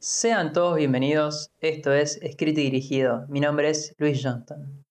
Sean 0.00 0.52
todos 0.52 0.76
bienvenidos, 0.76 1.50
esto 1.60 1.92
es 1.92 2.20
Escrito 2.22 2.60
y 2.60 2.64
Dirigido. 2.64 3.26
Mi 3.28 3.40
nombre 3.40 3.68
es 3.68 3.96
Luis 3.98 4.20
Johnston. 4.22 4.84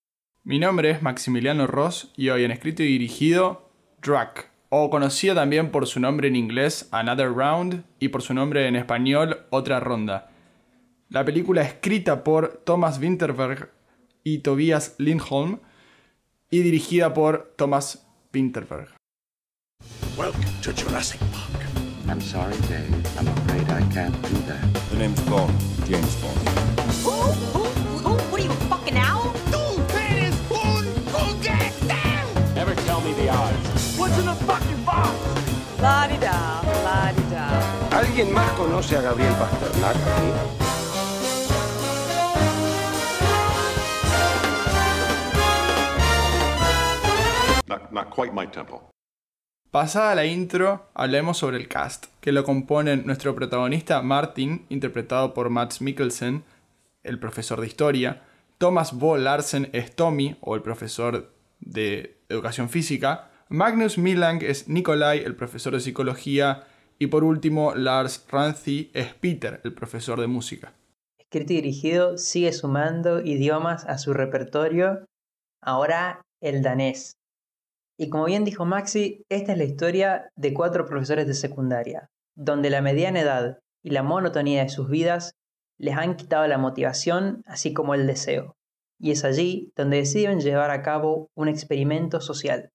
Mi 0.44 0.58
nombre 0.58 0.90
es 0.90 1.00
Maximiliano 1.00 1.66
Ross 1.66 2.12
y 2.14 2.28
hoy 2.28 2.44
en 2.44 2.50
Escrito 2.50 2.82
y 2.82 2.88
Dirigido, 2.88 3.70
Drac, 4.02 4.50
o 4.68 4.90
conocido 4.90 5.34
también 5.34 5.70
por 5.70 5.86
su 5.86 5.98
nombre 5.98 6.28
en 6.28 6.36
inglés 6.36 6.90
Another 6.90 7.32
Round 7.32 7.84
y 7.98 8.08
por 8.08 8.20
su 8.20 8.34
nombre 8.34 8.68
en 8.68 8.76
español 8.76 9.46
Otra 9.48 9.80
Ronda. 9.80 10.30
La 11.08 11.24
película 11.24 11.62
escrita 11.62 12.22
por 12.22 12.62
Thomas 12.66 12.98
Winterberg 12.98 13.70
y 14.24 14.40
Tobias 14.40 14.94
Lindholm 14.98 15.60
y 16.50 16.58
dirigida 16.60 17.14
por 17.14 17.54
Thomas 17.56 18.06
Winterberg. 18.34 18.88
Welcome 20.18 20.44
to 20.62 20.72
Jurassic 20.72 21.20
Park. 21.32 21.64
I'm 22.08 22.20
sorry, 22.20 22.56
Dave. 22.68 22.88
I'm 23.18 23.28
afraid 23.28 23.67
I 23.67 23.67
can't 23.90 24.14
do 24.22 24.34
that. 24.46 24.62
The 24.90 24.96
name's 24.96 25.20
Bond, 25.22 25.52
James 25.86 26.14
Bond. 26.20 26.38
Who? 27.02 27.10
Who? 27.54 27.64
Who? 28.04 28.12
What 28.30 28.40
are 28.40 28.44
you, 28.44 28.50
a 28.50 28.54
fucking 28.68 28.96
owl? 28.96 29.32
Tú 29.50 29.62
eres 29.96 30.34
un 30.50 30.84
juguete. 31.12 32.54
Never 32.54 32.74
tell 32.86 33.00
me 33.00 33.12
the 33.14 33.28
odds. 33.30 33.96
What's 33.98 34.18
in 34.18 34.28
a 34.28 34.34
fucking 34.34 34.84
box? 34.84 35.14
La-di-da, 35.80 36.62
la-di-da. 36.84 37.46
¿Alguien 37.96 38.32
más 38.32 38.50
conoce 38.52 38.96
a 38.96 39.02
Gabriel 39.02 39.34
Pasternak 39.34 39.96
aquí? 39.96 40.32
Not, 47.68 47.92
not 47.92 48.10
quite 48.10 48.32
my 48.34 48.46
tempo. 48.46 48.82
Pasada 49.70 50.14
la 50.14 50.24
intro, 50.24 50.88
hablemos 50.94 51.36
sobre 51.36 51.58
el 51.58 51.68
cast, 51.68 52.06
que 52.22 52.32
lo 52.32 52.42
componen 52.42 53.04
nuestro 53.04 53.34
protagonista 53.34 54.00
Martin, 54.00 54.64
interpretado 54.70 55.34
por 55.34 55.50
Mads 55.50 55.82
Mikkelsen, 55.82 56.42
el 57.02 57.18
profesor 57.18 57.60
de 57.60 57.66
historia, 57.66 58.22
Thomas 58.56 58.94
Bo 58.94 59.18
Larsen 59.18 59.68
es 59.74 59.94
Tommy, 59.94 60.38
o 60.40 60.54
el 60.54 60.62
profesor 60.62 61.34
de 61.60 62.16
educación 62.30 62.70
física, 62.70 63.30
Magnus 63.50 63.98
Milang 63.98 64.42
es 64.42 64.68
Nikolai, 64.68 65.18
el 65.18 65.36
profesor 65.36 65.74
de 65.74 65.80
psicología, 65.80 66.66
y 66.98 67.08
por 67.08 67.22
último 67.22 67.74
Lars 67.74 68.24
Ranthi 68.30 68.90
es 68.94 69.12
Peter, 69.12 69.60
el 69.64 69.74
profesor 69.74 70.18
de 70.18 70.28
música. 70.28 70.72
Escrito 71.18 71.52
y 71.52 71.56
Dirigido 71.56 72.16
sigue 72.16 72.54
sumando 72.54 73.20
idiomas 73.20 73.84
a 73.84 73.98
su 73.98 74.14
repertorio, 74.14 75.04
ahora 75.60 76.22
el 76.40 76.62
danés. 76.62 77.17
Y 78.00 78.10
como 78.10 78.26
bien 78.26 78.44
dijo 78.44 78.64
Maxi, 78.64 79.24
esta 79.28 79.52
es 79.52 79.58
la 79.58 79.64
historia 79.64 80.30
de 80.36 80.54
cuatro 80.54 80.86
profesores 80.86 81.26
de 81.26 81.34
secundaria, 81.34 82.10
donde 82.36 82.70
la 82.70 82.80
mediana 82.80 83.20
edad 83.20 83.58
y 83.82 83.90
la 83.90 84.04
monotonía 84.04 84.62
de 84.62 84.68
sus 84.68 84.88
vidas 84.88 85.34
les 85.78 85.96
han 85.96 86.14
quitado 86.14 86.46
la 86.46 86.58
motivación 86.58 87.42
así 87.44 87.72
como 87.72 87.94
el 87.94 88.06
deseo. 88.06 88.56
Y 89.00 89.10
es 89.10 89.24
allí 89.24 89.72
donde 89.76 89.98
deciden 89.98 90.40
llevar 90.40 90.70
a 90.70 90.82
cabo 90.82 91.28
un 91.34 91.48
experimento 91.48 92.20
social. 92.20 92.70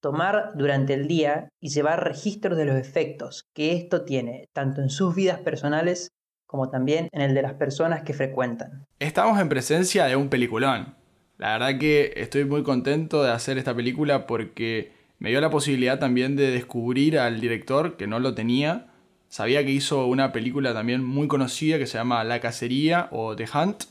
Tomar 0.00 0.52
durante 0.54 0.94
el 0.94 1.08
día 1.08 1.50
y 1.60 1.68
llevar 1.68 2.02
registros 2.02 2.56
de 2.56 2.64
los 2.64 2.76
efectos 2.76 3.44
que 3.54 3.74
esto 3.74 4.04
tiene 4.04 4.48
tanto 4.54 4.80
en 4.80 4.88
sus 4.88 5.14
vidas 5.14 5.40
personales 5.40 6.08
como 6.46 6.70
también 6.70 7.08
en 7.12 7.20
el 7.20 7.34
de 7.34 7.42
las 7.42 7.54
personas 7.54 8.02
que 8.02 8.14
frecuentan. 8.14 8.86
Estamos 8.98 9.38
en 9.40 9.48
presencia 9.50 10.06
de 10.06 10.16
un 10.16 10.28
peliculón. 10.28 11.03
La 11.36 11.58
verdad 11.58 11.78
que 11.78 12.12
estoy 12.16 12.44
muy 12.44 12.62
contento 12.62 13.22
de 13.22 13.32
hacer 13.32 13.58
esta 13.58 13.74
película 13.74 14.26
porque 14.26 14.92
me 15.18 15.30
dio 15.30 15.40
la 15.40 15.50
posibilidad 15.50 15.98
también 15.98 16.36
de 16.36 16.50
descubrir 16.50 17.18
al 17.18 17.40
director, 17.40 17.96
que 17.96 18.06
no 18.06 18.20
lo 18.20 18.34
tenía. 18.34 18.86
Sabía 19.28 19.64
que 19.64 19.72
hizo 19.72 20.06
una 20.06 20.30
película 20.30 20.72
también 20.72 21.04
muy 21.04 21.26
conocida 21.26 21.78
que 21.78 21.86
se 21.86 21.98
llama 21.98 22.22
La 22.22 22.40
Cacería 22.40 23.08
o 23.10 23.34
The 23.34 23.46
Hunt. 23.52 23.84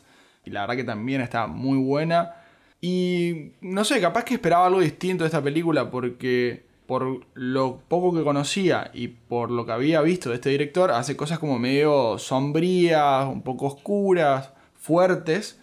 Y 0.46 0.52
la 0.52 0.62
verdad 0.62 0.78
que 0.78 0.84
también 0.86 1.20
está 1.20 1.48
muy 1.48 1.78
buena. 1.78 2.36
Y 2.80 3.52
no 3.60 3.84
sé, 3.84 4.00
capaz 4.00 4.24
que 4.24 4.36
esperaba 4.36 4.68
algo 4.68 4.80
distinto 4.80 5.26
de 5.26 5.28
esta 5.28 5.42
película 5.42 5.92
porque 5.92 6.64
por 6.86 7.26
lo 7.34 7.82
poco 7.88 8.14
que 8.14 8.24
conocía 8.24 8.90
y 8.94 9.08
por 9.10 9.52
lo 9.52 9.66
que 9.66 9.72
había 9.74 10.02
visto 10.02 10.30
de 10.30 10.36
este 10.36 10.50
director, 10.50 10.92
hace 10.92 11.18
cosas 11.18 11.40
como 11.40 11.60
medio 11.60 12.18
sombrías, 12.20 13.26
un 13.26 13.42
poco 13.42 13.68
oscuras, 13.68 14.52
fuertes 14.76 15.60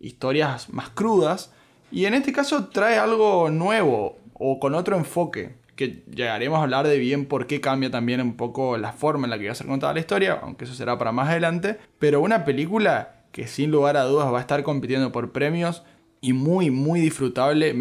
historias 0.00 0.72
más 0.72 0.90
crudas. 0.90 1.52
Y 1.90 2.04
en 2.04 2.14
este 2.14 2.32
caso 2.32 2.68
trae 2.68 2.98
algo 2.98 3.50
nuevo 3.50 4.18
o 4.34 4.60
con 4.60 4.74
otro 4.74 4.96
enfoque, 4.96 5.56
que 5.74 6.04
llegaremos 6.10 6.58
a 6.58 6.62
hablar 6.62 6.86
de 6.86 6.98
bien 6.98 7.26
por 7.26 7.46
qué 7.46 7.60
cambia 7.60 7.90
también 7.90 8.20
un 8.20 8.36
poco 8.36 8.76
la 8.78 8.92
forma 8.92 9.26
en 9.26 9.30
la 9.30 9.38
que 9.38 9.46
va 9.46 9.52
a 9.52 9.54
ser 9.54 9.66
contada 9.66 9.94
la 9.94 10.00
historia, 10.00 10.40
aunque 10.42 10.64
eso 10.64 10.74
será 10.74 10.98
para 10.98 11.12
más 11.12 11.28
adelante. 11.28 11.78
Pero 11.98 12.20
una 12.20 12.44
película 12.44 13.22
que 13.32 13.46
sin 13.46 13.70
lugar 13.70 13.96
a 13.96 14.04
dudas 14.04 14.32
va 14.32 14.38
a 14.38 14.40
estar 14.40 14.62
compitiendo 14.62 15.12
por 15.12 15.32
premios 15.32 15.84
y 16.20 16.32
muy, 16.32 16.70
muy 16.70 17.00
disfrutable. 17.00 17.74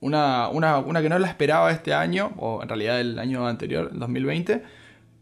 Una, 0.00 0.48
una 0.48 1.02
que 1.02 1.08
no 1.08 1.18
la 1.18 1.28
esperaba 1.28 1.70
este 1.70 1.94
año, 1.94 2.32
o 2.36 2.62
en 2.62 2.68
realidad 2.68 3.00
el 3.00 3.18
año 3.18 3.46
anterior, 3.46 3.90
el 3.92 3.98
2020, 3.98 4.62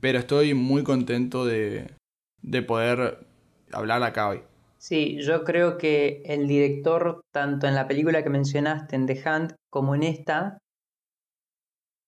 pero 0.00 0.18
estoy 0.18 0.54
muy 0.54 0.84
contento 0.84 1.44
de, 1.44 1.90
de 2.42 2.62
poder 2.62 3.26
hablar 3.72 4.02
acá 4.02 4.28
hoy. 4.28 4.40
Sí, 4.78 5.20
yo 5.20 5.42
creo 5.42 5.76
que 5.76 6.22
el 6.24 6.46
director, 6.46 7.22
tanto 7.32 7.66
en 7.66 7.74
la 7.74 7.88
película 7.88 8.22
que 8.22 8.30
mencionaste, 8.30 8.94
en 8.94 9.06
The 9.06 9.22
Hunt, 9.26 9.52
como 9.70 9.96
en 9.96 10.04
esta, 10.04 10.58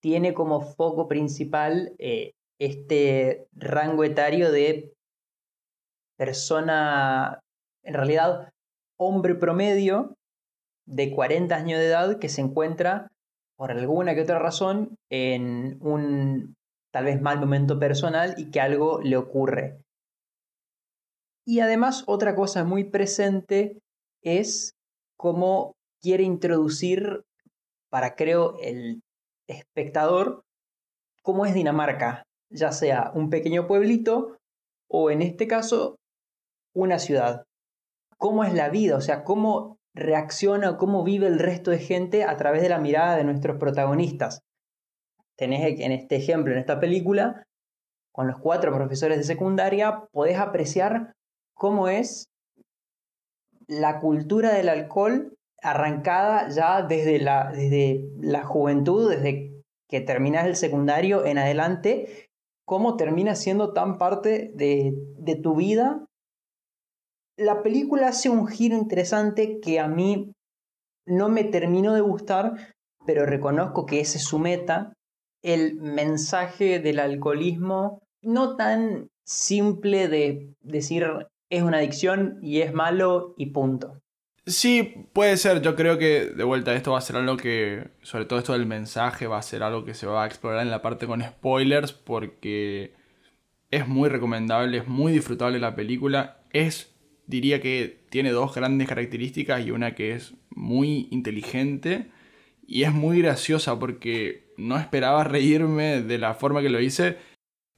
tiene 0.00 0.34
como 0.34 0.60
foco 0.60 1.08
principal 1.08 1.92
eh, 1.98 2.32
este 2.60 3.46
rango 3.52 4.04
etario 4.04 4.52
de 4.52 4.92
persona, 6.16 7.40
en 7.84 7.94
realidad, 7.94 8.50
hombre 8.98 9.34
promedio 9.34 10.14
de 10.86 11.12
40 11.12 11.56
años 11.56 11.80
de 11.80 11.86
edad 11.86 12.18
que 12.18 12.28
se 12.28 12.40
encuentra, 12.40 13.08
por 13.56 13.72
alguna 13.72 14.14
que 14.14 14.22
otra 14.22 14.38
razón, 14.38 14.96
en 15.10 15.78
un 15.80 16.54
tal 16.92 17.04
vez 17.04 17.20
mal 17.20 17.40
momento 17.40 17.78
personal 17.78 18.34
y 18.36 18.50
que 18.50 18.60
algo 18.60 19.00
le 19.02 19.16
ocurre. 19.16 19.80
Y 21.50 21.58
además 21.58 22.04
otra 22.06 22.36
cosa 22.36 22.62
muy 22.62 22.84
presente 22.84 23.76
es 24.22 24.76
cómo 25.16 25.74
quiere 26.00 26.22
introducir 26.22 27.24
para 27.90 28.14
creo 28.14 28.56
el 28.60 29.02
espectador 29.48 30.44
cómo 31.24 31.46
es 31.46 31.52
Dinamarca, 31.52 32.22
ya 32.50 32.70
sea 32.70 33.10
un 33.16 33.30
pequeño 33.30 33.66
pueblito 33.66 34.36
o 34.88 35.10
en 35.10 35.22
este 35.22 35.48
caso 35.48 35.96
una 36.72 37.00
ciudad. 37.00 37.42
Cómo 38.16 38.44
es 38.44 38.54
la 38.54 38.68
vida, 38.68 38.96
o 38.96 39.00
sea, 39.00 39.24
cómo 39.24 39.76
reacciona, 39.92 40.76
cómo 40.76 41.02
vive 41.02 41.26
el 41.26 41.40
resto 41.40 41.72
de 41.72 41.80
gente 41.80 42.22
a 42.22 42.36
través 42.36 42.62
de 42.62 42.68
la 42.68 42.78
mirada 42.78 43.16
de 43.16 43.24
nuestros 43.24 43.56
protagonistas. 43.58 44.38
Tenés 45.36 45.80
en 45.80 45.90
este 45.90 46.14
ejemplo, 46.14 46.52
en 46.52 46.60
esta 46.60 46.78
película, 46.78 47.42
con 48.12 48.28
los 48.28 48.38
cuatro 48.38 48.72
profesores 48.72 49.18
de 49.18 49.24
secundaria, 49.24 50.04
podés 50.12 50.38
apreciar 50.38 51.12
cómo 51.60 51.88
es 51.88 52.30
la 53.68 54.00
cultura 54.00 54.54
del 54.54 54.70
alcohol 54.70 55.36
arrancada 55.62 56.48
ya 56.48 56.80
desde 56.80 57.20
la, 57.20 57.52
desde 57.52 58.08
la 58.18 58.42
juventud, 58.44 59.10
desde 59.10 59.62
que 59.86 60.00
terminas 60.00 60.46
el 60.46 60.56
secundario 60.56 61.26
en 61.26 61.36
adelante, 61.36 62.30
cómo 62.64 62.96
termina 62.96 63.34
siendo 63.34 63.74
tan 63.74 63.98
parte 63.98 64.52
de, 64.54 64.94
de 65.18 65.36
tu 65.36 65.54
vida. 65.54 66.06
La 67.36 67.62
película 67.62 68.08
hace 68.08 68.30
un 68.30 68.46
giro 68.46 68.74
interesante 68.74 69.60
que 69.60 69.80
a 69.80 69.86
mí 69.86 70.32
no 71.06 71.28
me 71.28 71.44
terminó 71.44 71.92
de 71.92 72.00
gustar, 72.00 72.54
pero 73.04 73.26
reconozco 73.26 73.84
que 73.84 74.00
ese 74.00 74.16
es 74.16 74.24
su 74.24 74.38
meta, 74.38 74.94
el 75.42 75.74
mensaje 75.74 76.78
del 76.78 77.00
alcoholismo, 77.00 78.00
no 78.22 78.56
tan 78.56 79.08
simple 79.26 80.08
de 80.08 80.54
decir 80.62 81.04
es 81.50 81.62
una 81.62 81.78
adicción 81.78 82.38
y 82.42 82.60
es 82.60 82.72
malo 82.72 83.34
y 83.36 83.46
punto. 83.46 84.00
Sí, 84.46 85.06
puede 85.12 85.36
ser. 85.36 85.60
Yo 85.62 85.76
creo 85.76 85.98
que 85.98 86.26
de 86.26 86.44
vuelta 86.44 86.74
esto 86.74 86.92
va 86.92 86.98
a 86.98 87.02
ser 87.02 87.16
algo 87.16 87.36
que, 87.36 87.88
sobre 88.02 88.24
todo 88.24 88.38
esto 88.38 88.52
del 88.52 88.66
mensaje, 88.66 89.26
va 89.26 89.38
a 89.38 89.42
ser 89.42 89.62
algo 89.62 89.84
que 89.84 89.94
se 89.94 90.06
va 90.06 90.24
a 90.24 90.26
explorar 90.26 90.62
en 90.62 90.70
la 90.70 90.82
parte 90.82 91.06
con 91.06 91.22
spoilers 91.22 91.92
porque 91.92 92.94
es 93.70 93.86
muy 93.86 94.08
recomendable, 94.08 94.78
es 94.78 94.88
muy 94.88 95.12
disfrutable 95.12 95.58
la 95.58 95.76
película. 95.76 96.42
Es, 96.52 96.94
diría 97.26 97.60
que 97.60 98.04
tiene 98.10 98.30
dos 98.30 98.54
grandes 98.54 98.88
características 98.88 99.64
y 99.64 99.70
una 99.70 99.94
que 99.94 100.14
es 100.14 100.34
muy 100.50 101.08
inteligente 101.10 102.10
y 102.66 102.84
es 102.84 102.92
muy 102.92 103.20
graciosa 103.20 103.78
porque 103.78 104.52
no 104.56 104.78
esperaba 104.78 105.24
reírme 105.24 106.02
de 106.02 106.18
la 106.18 106.34
forma 106.34 106.62
que 106.62 106.70
lo 106.70 106.80
hice. 106.80 107.18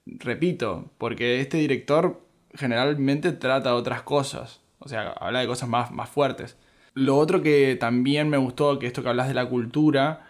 Repito, 0.07 0.93
porque 0.99 1.41
este 1.41 1.59
director 1.59 2.32
generalmente 2.55 3.33
trata 3.33 3.75
otras 3.75 4.03
cosas. 4.03 4.61
O 4.79 4.89
sea, 4.89 5.13
habla 5.13 5.41
de 5.41 5.47
cosas 5.47 5.69
más, 5.69 5.91
más 5.93 6.09
fuertes. 6.09 6.57
Lo 6.95 7.17
otro 7.17 7.43
que 7.43 7.77
también 7.77 8.29
me 8.29 8.37
gustó, 8.37 8.79
que 8.79 8.87
esto 8.87 9.03
que 9.03 9.09
hablas 9.09 9.29
de 9.29 9.35
la 9.35 9.47
cultura, 9.49 10.27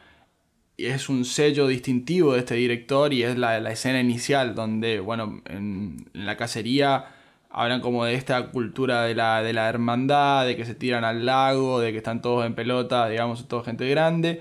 es 0.77 1.09
un 1.09 1.25
sello 1.25 1.67
distintivo 1.67 2.35
de 2.35 2.41
este 2.41 2.55
director 2.55 3.13
y 3.13 3.23
es 3.23 3.37
la, 3.39 3.61
la 3.61 3.73
escena 3.73 4.01
inicial 4.01 4.55
donde, 4.55 5.01
bueno, 5.01 5.43
en, 5.47 6.09
la 6.13 6.37
cacería 6.37 7.07
hablan 7.51 7.81
como 7.81 8.05
de 8.05 8.15
esta 8.15 8.51
cultura 8.51 9.03
de 9.05 9.15
la, 9.15 9.43
de 9.43 9.53
la 9.53 9.69
hermandad, 9.69 10.47
de 10.47 10.57
que 10.57 10.65
se 10.65 10.75
tiran 10.75 11.05
al 11.05 11.27
lago, 11.27 11.81
de 11.81 11.93
que 11.93 11.99
están 11.99 12.23
todos 12.23 12.47
en 12.47 12.55
pelota, 12.55 13.09
digamos, 13.09 13.47
toda 13.49 13.65
gente 13.65 13.89
grande. 13.89 14.41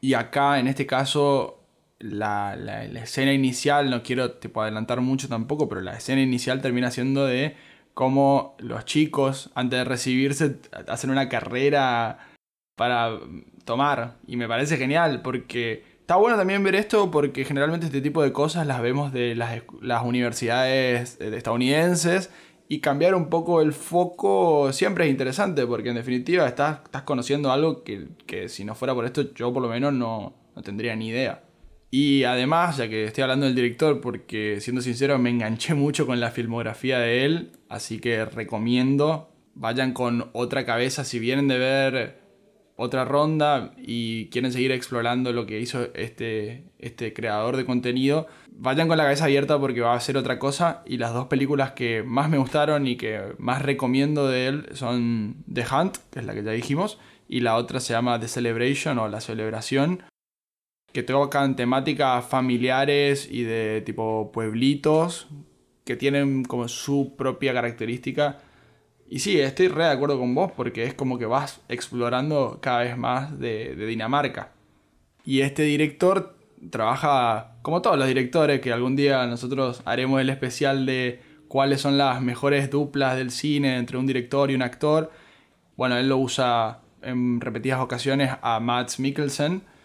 Y 0.00 0.14
acá, 0.14 0.60
en 0.60 0.68
este 0.68 0.86
caso, 0.86 1.55
la, 1.98 2.56
la- 2.56 2.84
escena 2.84 3.32
inicial, 3.32 3.90
no 3.90 4.02
quiero 4.02 4.32
tipo, 4.32 4.62
adelantar 4.62 5.00
mucho 5.00 5.28
tampoco, 5.28 5.68
pero 5.68 5.80
la 5.80 5.96
escena 5.96 6.20
inicial 6.22 6.60
termina 6.62 6.90
siendo 6.90 7.26
de 7.26 7.56
cómo 7.94 8.56
los 8.58 8.84
chicos, 8.84 9.50
antes 9.54 9.78
de 9.78 9.84
recibirse, 9.84 10.56
hacen 10.88 11.10
una 11.10 11.28
carrera 11.28 12.18
para 12.76 13.18
tomar. 13.64 14.16
Y 14.26 14.36
me 14.36 14.48
parece 14.48 14.76
genial, 14.76 15.22
porque 15.22 15.84
está 16.00 16.16
bueno 16.16 16.36
también 16.36 16.62
ver 16.62 16.74
esto, 16.74 17.10
porque 17.10 17.44
generalmente 17.44 17.86
este 17.86 18.00
tipo 18.02 18.22
de 18.22 18.32
cosas 18.32 18.66
las 18.66 18.82
vemos 18.82 19.12
de 19.12 19.34
las, 19.34 19.62
las 19.80 20.04
universidades 20.04 21.18
eh, 21.20 21.34
estadounidenses. 21.36 22.30
Y 22.68 22.80
cambiar 22.80 23.14
un 23.14 23.30
poco 23.30 23.62
el 23.62 23.72
foco 23.72 24.72
siempre 24.72 25.04
es 25.04 25.10
interesante, 25.12 25.64
porque 25.66 25.90
en 25.90 25.94
definitiva 25.94 26.46
estás, 26.48 26.80
estás 26.84 27.02
conociendo 27.02 27.52
algo 27.52 27.84
que, 27.84 28.08
que 28.26 28.48
si 28.48 28.64
no 28.64 28.74
fuera 28.74 28.92
por 28.92 29.04
esto 29.04 29.32
yo 29.34 29.52
por 29.52 29.62
lo 29.62 29.68
menos 29.68 29.92
no, 29.92 30.34
no 30.56 30.62
tendría 30.62 30.96
ni 30.96 31.08
idea. 31.08 31.44
Y 31.90 32.24
además, 32.24 32.76
ya 32.76 32.88
que 32.88 33.04
estoy 33.04 33.22
hablando 33.22 33.46
del 33.46 33.54
director, 33.54 34.00
porque 34.00 34.60
siendo 34.60 34.82
sincero 34.82 35.18
me 35.18 35.30
enganché 35.30 35.74
mucho 35.74 36.06
con 36.06 36.20
la 36.20 36.30
filmografía 36.30 36.98
de 36.98 37.24
él, 37.24 37.52
así 37.68 38.00
que 38.00 38.24
recomiendo, 38.24 39.30
vayan 39.54 39.92
con 39.92 40.30
otra 40.32 40.66
cabeza 40.66 41.04
si 41.04 41.18
vienen 41.18 41.48
de 41.48 41.58
ver 41.58 42.26
otra 42.76 43.04
ronda 43.06 43.72
y 43.78 44.26
quieren 44.26 44.52
seguir 44.52 44.70
explorando 44.70 45.32
lo 45.32 45.46
que 45.46 45.60
hizo 45.60 45.88
este, 45.94 46.64
este 46.78 47.14
creador 47.14 47.56
de 47.56 47.64
contenido, 47.64 48.26
vayan 48.50 48.86
con 48.86 48.98
la 48.98 49.04
cabeza 49.04 49.24
abierta 49.24 49.58
porque 49.58 49.80
va 49.80 49.94
a 49.94 50.00
ser 50.00 50.18
otra 50.18 50.38
cosa 50.38 50.82
y 50.86 50.98
las 50.98 51.14
dos 51.14 51.26
películas 51.26 51.72
que 51.72 52.02
más 52.02 52.28
me 52.28 52.36
gustaron 52.36 52.86
y 52.86 52.96
que 52.96 53.34
más 53.38 53.62
recomiendo 53.62 54.28
de 54.28 54.46
él 54.48 54.68
son 54.74 55.36
The 55.50 55.64
Hunt, 55.72 55.96
que 56.10 56.20
es 56.20 56.26
la 56.26 56.34
que 56.34 56.42
ya 56.42 56.52
dijimos, 56.52 56.98
y 57.28 57.40
la 57.40 57.56
otra 57.56 57.80
se 57.80 57.94
llama 57.94 58.20
The 58.20 58.28
Celebration 58.28 58.98
o 58.98 59.08
La 59.08 59.20
Celebración, 59.20 60.02
que 60.96 61.02
tocan 61.02 61.56
temáticas 61.56 62.24
familiares 62.24 63.28
y 63.30 63.42
de 63.42 63.82
tipo 63.82 64.32
pueblitos 64.32 65.28
que 65.84 65.94
tienen 65.94 66.42
como 66.42 66.68
su 66.68 67.16
propia 67.18 67.52
característica. 67.52 68.38
Y 69.06 69.18
sí, 69.18 69.38
estoy 69.38 69.68
re 69.68 69.84
de 69.84 69.90
acuerdo 69.90 70.18
con 70.18 70.34
vos 70.34 70.52
porque 70.56 70.84
es 70.84 70.94
como 70.94 71.18
que 71.18 71.26
vas 71.26 71.60
explorando 71.68 72.60
cada 72.62 72.78
vez 72.78 72.96
más 72.96 73.38
de, 73.38 73.76
de 73.76 73.84
Dinamarca. 73.84 74.52
Y 75.22 75.42
este 75.42 75.64
director 75.64 76.38
trabaja 76.70 77.58
como 77.60 77.82
todos 77.82 77.98
los 77.98 78.08
directores 78.08 78.62
que 78.62 78.72
algún 78.72 78.96
día 78.96 79.26
nosotros 79.26 79.82
haremos 79.84 80.22
el 80.22 80.30
especial 80.30 80.86
de 80.86 81.20
cuáles 81.46 81.82
son 81.82 81.98
las 81.98 82.22
mejores 82.22 82.70
duplas 82.70 83.18
del 83.18 83.30
cine 83.30 83.76
entre 83.76 83.98
un 83.98 84.06
director 84.06 84.50
y 84.50 84.54
un 84.54 84.62
actor. 84.62 85.12
Bueno, 85.76 85.98
él 85.98 86.08
lo 86.08 86.16
usa 86.16 86.80
en 87.02 87.42
repetidas 87.42 87.80
ocasiones 87.80 88.30
a 88.40 88.60
Mads 88.60 88.98
Mikkelsen 88.98 89.75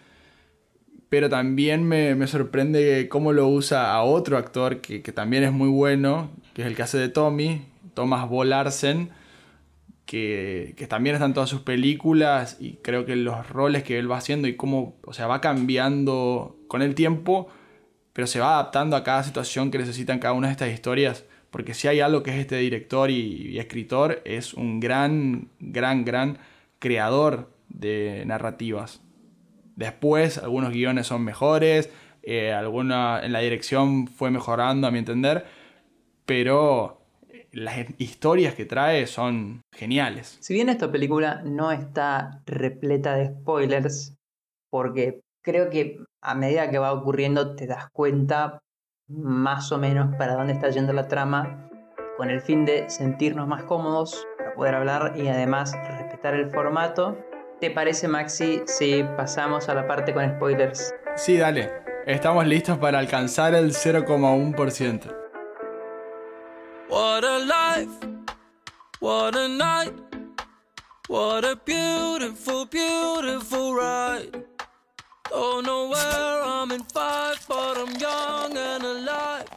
pero 1.12 1.28
también 1.28 1.84
me, 1.84 2.14
me 2.14 2.26
sorprende 2.26 3.06
cómo 3.10 3.34
lo 3.34 3.46
usa 3.46 3.92
a 3.92 4.02
otro 4.02 4.38
actor 4.38 4.80
que, 4.80 5.02
que 5.02 5.12
también 5.12 5.44
es 5.44 5.52
muy 5.52 5.68
bueno, 5.68 6.30
que 6.54 6.62
es 6.62 6.66
el 6.66 6.74
que 6.74 6.84
hace 6.84 6.96
de 6.96 7.10
Tommy, 7.10 7.66
Thomas 7.92 8.26
Bo 8.30 8.44
Larsen, 8.44 9.10
que, 10.06 10.72
que 10.74 10.86
también 10.86 11.14
está 11.14 11.26
en 11.26 11.34
todas 11.34 11.50
sus 11.50 11.60
películas 11.60 12.56
y 12.60 12.78
creo 12.82 13.04
que 13.04 13.14
los 13.14 13.46
roles 13.50 13.82
que 13.82 13.98
él 13.98 14.10
va 14.10 14.16
haciendo 14.16 14.48
y 14.48 14.56
cómo, 14.56 14.96
o 15.04 15.12
sea, 15.12 15.26
va 15.26 15.42
cambiando 15.42 16.56
con 16.66 16.80
el 16.80 16.94
tiempo, 16.94 17.48
pero 18.14 18.26
se 18.26 18.40
va 18.40 18.54
adaptando 18.54 18.96
a 18.96 19.04
cada 19.04 19.22
situación 19.22 19.70
que 19.70 19.76
necesitan 19.76 20.18
cada 20.18 20.32
una 20.32 20.46
de 20.46 20.52
estas 20.52 20.72
historias, 20.72 21.26
porque 21.50 21.74
si 21.74 21.88
hay 21.88 22.00
algo 22.00 22.22
que 22.22 22.30
es 22.30 22.38
este 22.38 22.56
director 22.56 23.10
y 23.10 23.58
escritor, 23.58 24.22
es 24.24 24.54
un 24.54 24.80
gran, 24.80 25.50
gran, 25.60 26.06
gran 26.06 26.38
creador 26.78 27.50
de 27.68 28.24
narrativas. 28.24 29.02
Después 29.82 30.38
algunos 30.38 30.70
guiones 30.70 31.08
son 31.08 31.24
mejores, 31.24 31.90
eh, 32.22 32.52
alguna 32.52 33.20
en 33.24 33.32
la 33.32 33.40
dirección 33.40 34.06
fue 34.06 34.30
mejorando 34.30 34.86
a 34.86 34.92
mi 34.92 35.00
entender, 35.00 35.44
pero 36.24 37.00
las 37.50 37.78
historias 37.98 38.54
que 38.54 38.64
trae 38.64 39.08
son 39.08 39.62
geniales. 39.72 40.38
Si 40.40 40.54
bien 40.54 40.68
esta 40.68 40.92
película 40.92 41.42
no 41.44 41.72
está 41.72 42.42
repleta 42.46 43.16
de 43.16 43.26
spoilers, 43.26 44.14
porque 44.70 45.20
creo 45.42 45.68
que 45.68 45.98
a 46.22 46.36
medida 46.36 46.70
que 46.70 46.78
va 46.78 46.92
ocurriendo 46.92 47.56
te 47.56 47.66
das 47.66 47.88
cuenta 47.92 48.60
más 49.08 49.72
o 49.72 49.78
menos 49.78 50.14
para 50.14 50.34
dónde 50.34 50.52
está 50.52 50.70
yendo 50.70 50.92
la 50.92 51.08
trama, 51.08 51.68
con 52.16 52.30
el 52.30 52.40
fin 52.40 52.64
de 52.64 52.88
sentirnos 52.88 53.48
más 53.48 53.64
cómodos 53.64 54.24
para 54.38 54.54
poder 54.54 54.76
hablar 54.76 55.14
y 55.16 55.26
además 55.26 55.76
respetar 55.88 56.34
el 56.34 56.50
formato. 56.52 57.18
¿Te 57.62 57.70
parece, 57.70 58.08
Maxi, 58.08 58.60
si 58.66 59.04
pasamos 59.16 59.68
a 59.68 59.74
la 59.74 59.86
parte 59.86 60.12
con 60.12 60.28
spoilers? 60.28 60.92
Sí, 61.14 61.36
dale. 61.36 61.72
Estamos 62.06 62.44
listos 62.44 62.76
para 62.76 62.98
alcanzar 62.98 63.54
el 63.54 63.72
0,1%. 63.72 65.06
What 66.88 67.22
a 67.22 67.38
life, 67.38 67.92
what 68.98 69.36
a 69.36 69.46
night, 69.46 69.94
what 71.08 71.44
a 71.44 71.54
beautiful, 71.64 72.66
beautiful 72.66 73.76
ride. 73.76 74.44
Don't 75.30 75.64
know 75.64 75.88
where 75.88 76.42
I'm 76.42 76.72
in 76.72 76.82
five, 76.92 77.38
but 77.46 77.78
I'm 77.78 77.94
young 77.96 78.56
and 78.56 78.82
alive. 78.82 79.51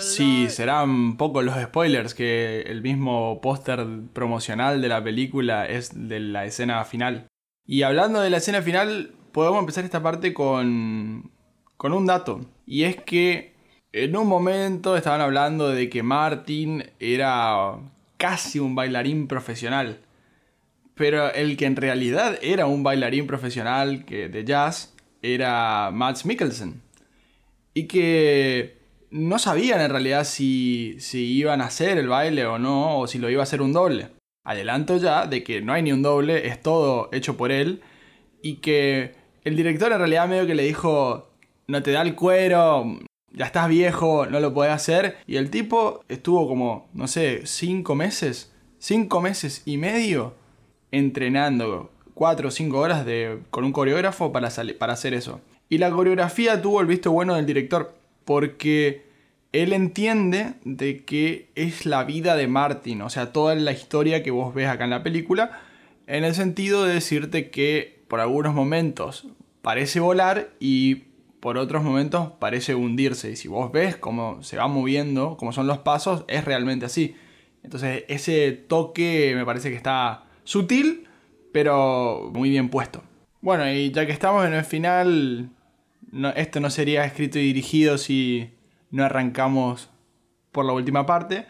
Sí, 0.00 0.48
serán 0.48 1.16
pocos 1.16 1.44
los 1.44 1.60
spoilers 1.60 2.14
que 2.14 2.62
el 2.62 2.82
mismo 2.82 3.40
póster 3.40 3.86
promocional 4.12 4.80
de 4.80 4.88
la 4.88 5.02
película 5.02 5.66
es 5.66 5.90
de 6.08 6.20
la 6.20 6.44
escena 6.46 6.84
final. 6.84 7.26
Y 7.66 7.82
hablando 7.82 8.20
de 8.20 8.30
la 8.30 8.38
escena 8.38 8.62
final, 8.62 9.12
podemos 9.32 9.60
empezar 9.60 9.84
esta 9.84 10.02
parte 10.02 10.32
con, 10.32 11.30
con 11.76 11.92
un 11.92 12.06
dato. 12.06 12.40
Y 12.66 12.84
es 12.84 12.96
que 12.96 13.54
en 13.92 14.16
un 14.16 14.26
momento 14.26 14.96
estaban 14.96 15.20
hablando 15.20 15.68
de 15.68 15.90
que 15.90 16.02
Martin 16.02 16.84
era 17.00 17.76
casi 18.16 18.58
un 18.58 18.74
bailarín 18.74 19.28
profesional. 19.28 20.00
Pero 20.94 21.32
el 21.32 21.56
que 21.56 21.66
en 21.66 21.76
realidad 21.76 22.38
era 22.42 22.66
un 22.66 22.82
bailarín 22.82 23.26
profesional 23.26 24.04
que, 24.04 24.28
de 24.28 24.44
jazz 24.44 24.94
era 25.22 25.90
Mads 25.92 26.24
Mikkelsen 26.24 26.82
y 27.74 27.86
que 27.86 28.78
no 29.10 29.38
sabían 29.38 29.80
en 29.80 29.90
realidad 29.90 30.24
si, 30.24 30.96
si 31.00 31.32
iban 31.32 31.60
a 31.60 31.66
hacer 31.66 31.98
el 31.98 32.08
baile 32.08 32.46
o 32.46 32.58
no, 32.58 32.98
o 32.98 33.06
si 33.06 33.18
lo 33.18 33.28
iba 33.30 33.40
a 33.40 33.44
hacer 33.44 33.62
un 33.62 33.72
doble. 33.72 34.08
Adelanto 34.44 34.96
ya 34.96 35.26
de 35.26 35.42
que 35.42 35.60
no 35.60 35.72
hay 35.72 35.82
ni 35.82 35.92
un 35.92 36.02
doble, 36.02 36.46
es 36.46 36.60
todo 36.62 37.08
hecho 37.12 37.36
por 37.36 37.52
él, 37.52 37.82
y 38.42 38.56
que 38.56 39.14
el 39.44 39.56
director 39.56 39.92
en 39.92 39.98
realidad 39.98 40.28
medio 40.28 40.46
que 40.46 40.54
le 40.54 40.62
dijo, 40.64 41.30
no 41.66 41.82
te 41.82 41.92
da 41.92 42.02
el 42.02 42.14
cuero, 42.14 42.98
ya 43.32 43.46
estás 43.46 43.68
viejo, 43.68 44.26
no 44.26 44.40
lo 44.40 44.54
podés 44.54 44.72
hacer, 44.72 45.18
y 45.26 45.36
el 45.36 45.50
tipo 45.50 46.04
estuvo 46.08 46.48
como, 46.48 46.88
no 46.94 47.06
sé, 47.06 47.42
cinco 47.46 47.94
meses, 47.94 48.52
cinco 48.78 49.20
meses 49.20 49.62
y 49.66 49.76
medio 49.76 50.34
entrenando 50.90 51.92
cuatro 52.14 52.48
o 52.48 52.50
cinco 52.50 52.78
horas 52.78 53.06
de, 53.06 53.40
con 53.50 53.64
un 53.64 53.72
coreógrafo 53.72 54.32
para, 54.32 54.50
para 54.78 54.92
hacer 54.92 55.14
eso. 55.14 55.40
Y 55.70 55.78
la 55.78 55.90
coreografía 55.90 56.60
tuvo 56.60 56.82
el 56.82 56.86
visto 56.86 57.10
bueno 57.12 57.36
del 57.36 57.46
director, 57.46 57.94
porque 58.26 59.04
él 59.52 59.72
entiende 59.72 60.54
de 60.64 61.04
que 61.04 61.48
es 61.54 61.86
la 61.86 62.04
vida 62.04 62.36
de 62.36 62.48
Martin, 62.48 63.00
o 63.02 63.08
sea, 63.08 63.32
toda 63.32 63.54
la 63.54 63.72
historia 63.72 64.22
que 64.22 64.30
vos 64.30 64.52
ves 64.52 64.68
acá 64.68 64.84
en 64.84 64.90
la 64.90 65.02
película, 65.02 65.62
en 66.06 66.24
el 66.24 66.34
sentido 66.34 66.84
de 66.84 66.94
decirte 66.94 67.50
que 67.50 68.02
por 68.08 68.20
algunos 68.20 68.52
momentos 68.52 69.28
parece 69.62 70.00
volar 70.00 70.50
y 70.58 71.04
por 71.38 71.56
otros 71.56 71.82
momentos 71.82 72.32
parece 72.40 72.74
hundirse. 72.74 73.30
Y 73.30 73.36
si 73.36 73.48
vos 73.48 73.70
ves 73.72 73.96
cómo 73.96 74.42
se 74.42 74.56
va 74.56 74.66
moviendo, 74.66 75.36
cómo 75.36 75.52
son 75.52 75.66
los 75.66 75.78
pasos, 75.78 76.24
es 76.26 76.44
realmente 76.44 76.86
así. 76.86 77.14
Entonces 77.62 78.04
ese 78.08 78.52
toque 78.52 79.34
me 79.36 79.44
parece 79.44 79.70
que 79.70 79.76
está 79.76 80.24
sutil, 80.44 81.06
pero 81.52 82.30
muy 82.34 82.50
bien 82.50 82.70
puesto. 82.70 83.02
Bueno, 83.40 83.70
y 83.70 83.90
ya 83.90 84.04
que 84.04 84.12
estamos 84.12 84.44
en 84.46 84.54
el 84.54 84.64
final, 84.64 85.50
esto 86.34 86.60
no 86.60 86.70
sería 86.70 87.04
escrito 87.04 87.38
y 87.38 87.42
dirigido 87.42 87.98
si 87.98 88.56
no 88.90 89.04
arrancamos 89.04 89.90
por 90.52 90.64
la 90.64 90.72
última 90.72 91.06
parte. 91.06 91.46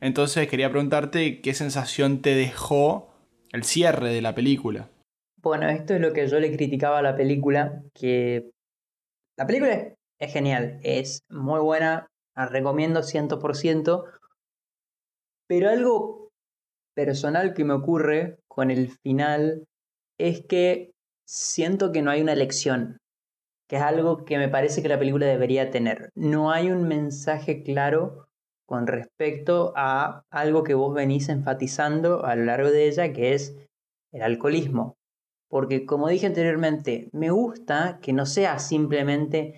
Entonces 0.00 0.48
quería 0.48 0.70
preguntarte 0.70 1.40
qué 1.40 1.54
sensación 1.54 2.22
te 2.22 2.34
dejó 2.34 3.12
el 3.52 3.64
cierre 3.64 4.12
de 4.12 4.22
la 4.22 4.34
película. 4.34 4.88
Bueno, 5.40 5.68
esto 5.68 5.94
es 5.94 6.00
lo 6.00 6.12
que 6.12 6.26
yo 6.28 6.38
le 6.40 6.54
criticaba 6.54 6.98
a 6.98 7.02
la 7.02 7.16
película, 7.16 7.82
que 7.94 8.50
la 9.36 9.46
película 9.46 9.72
es, 9.72 9.94
es 10.18 10.32
genial, 10.32 10.78
es 10.82 11.22
muy 11.28 11.60
buena, 11.60 12.06
la 12.36 12.46
recomiendo 12.46 13.00
100%, 13.00 14.04
pero 15.48 15.68
algo 15.68 16.30
personal 16.94 17.54
que 17.54 17.64
me 17.64 17.74
ocurre 17.74 18.38
con 18.46 18.70
el 18.70 18.90
final 19.02 19.64
es 20.18 20.44
que 20.46 20.92
siento 21.26 21.92
que 21.92 22.02
no 22.02 22.10
hay 22.10 22.22
una 22.22 22.34
lección, 22.34 22.98
que 23.72 23.76
es 23.76 23.82
algo 23.84 24.26
que 24.26 24.36
me 24.36 24.50
parece 24.50 24.82
que 24.82 24.90
la 24.90 24.98
película 24.98 25.24
debería 25.24 25.70
tener. 25.70 26.10
No 26.14 26.50
hay 26.50 26.70
un 26.70 26.86
mensaje 26.86 27.62
claro 27.62 28.28
con 28.66 28.86
respecto 28.86 29.72
a 29.76 30.24
algo 30.30 30.62
que 30.62 30.74
vos 30.74 30.92
venís 30.92 31.30
enfatizando 31.30 32.22
a 32.22 32.36
lo 32.36 32.44
largo 32.44 32.70
de 32.70 32.86
ella, 32.86 33.14
que 33.14 33.32
es 33.32 33.56
el 34.12 34.20
alcoholismo. 34.20 34.98
Porque 35.48 35.86
como 35.86 36.08
dije 36.08 36.26
anteriormente, 36.26 37.08
me 37.12 37.30
gusta 37.30 37.98
que 38.02 38.12
no 38.12 38.26
sea 38.26 38.58
simplemente 38.58 39.56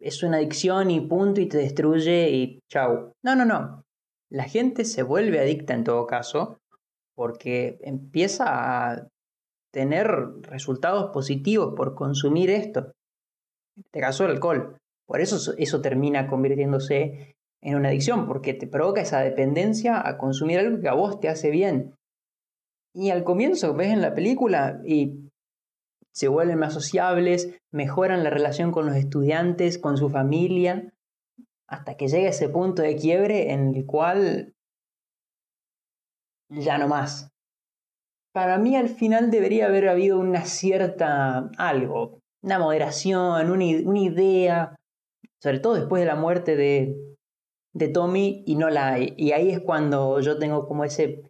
es 0.00 0.24
una 0.24 0.38
adicción 0.38 0.90
y 0.90 1.00
punto 1.00 1.40
y 1.40 1.46
te 1.46 1.58
destruye 1.58 2.28
y 2.28 2.58
chau. 2.68 3.12
No, 3.22 3.36
no, 3.36 3.44
no. 3.44 3.84
La 4.30 4.48
gente 4.48 4.84
se 4.84 5.04
vuelve 5.04 5.38
adicta 5.38 5.74
en 5.74 5.84
todo 5.84 6.08
caso 6.08 6.58
porque 7.14 7.78
empieza 7.82 8.46
a 8.90 9.06
tener 9.70 10.10
resultados 10.40 11.12
positivos 11.12 11.74
por 11.76 11.94
consumir 11.94 12.50
esto. 12.50 12.90
En 13.76 13.84
este 13.84 14.00
caso 14.00 14.24
el 14.24 14.32
alcohol. 14.32 14.76
Por 15.06 15.20
eso 15.20 15.54
eso 15.58 15.80
termina 15.80 16.26
convirtiéndose 16.26 17.36
en 17.62 17.76
una 17.76 17.88
adicción, 17.88 18.26
porque 18.26 18.54
te 18.54 18.66
provoca 18.66 19.00
esa 19.00 19.20
dependencia 19.20 20.06
a 20.06 20.18
consumir 20.18 20.58
algo 20.58 20.80
que 20.80 20.88
a 20.88 20.94
vos 20.94 21.20
te 21.20 21.28
hace 21.28 21.50
bien. 21.50 21.94
Y 22.94 23.10
al 23.10 23.24
comienzo 23.24 23.74
ves 23.74 23.92
en 23.92 24.02
la 24.02 24.14
película 24.14 24.80
y 24.84 25.30
se 26.12 26.28
vuelven 26.28 26.58
más 26.58 26.74
sociables, 26.74 27.56
mejoran 27.72 28.22
la 28.22 28.30
relación 28.30 28.70
con 28.70 28.86
los 28.86 28.96
estudiantes, 28.96 29.78
con 29.78 29.96
su 29.96 30.10
familia, 30.10 30.92
hasta 31.68 31.96
que 31.96 32.08
llega 32.08 32.28
ese 32.28 32.48
punto 32.48 32.82
de 32.82 32.96
quiebre 32.96 33.52
en 33.52 33.74
el 33.74 33.86
cual 33.86 34.54
ya 36.50 36.76
no 36.76 36.88
más. 36.88 37.30
Para 38.34 38.58
mí 38.58 38.76
al 38.76 38.88
final 38.88 39.30
debería 39.30 39.66
haber 39.66 39.88
habido 39.88 40.18
una 40.18 40.44
cierta 40.44 41.50
algo, 41.56 42.21
una 42.42 42.58
moderación, 42.58 43.50
una, 43.50 43.64
una 43.88 44.00
idea, 44.00 44.76
sobre 45.40 45.60
todo 45.60 45.74
después 45.74 46.00
de 46.00 46.06
la 46.06 46.16
muerte 46.16 46.56
de, 46.56 46.96
de 47.72 47.88
Tommy 47.88 48.42
y 48.46 48.56
no 48.56 48.70
la 48.70 48.92
hay. 48.94 49.14
Y 49.16 49.32
ahí 49.32 49.50
es 49.50 49.60
cuando 49.60 50.20
yo 50.20 50.38
tengo 50.38 50.66
como 50.66 50.84
ese 50.84 51.22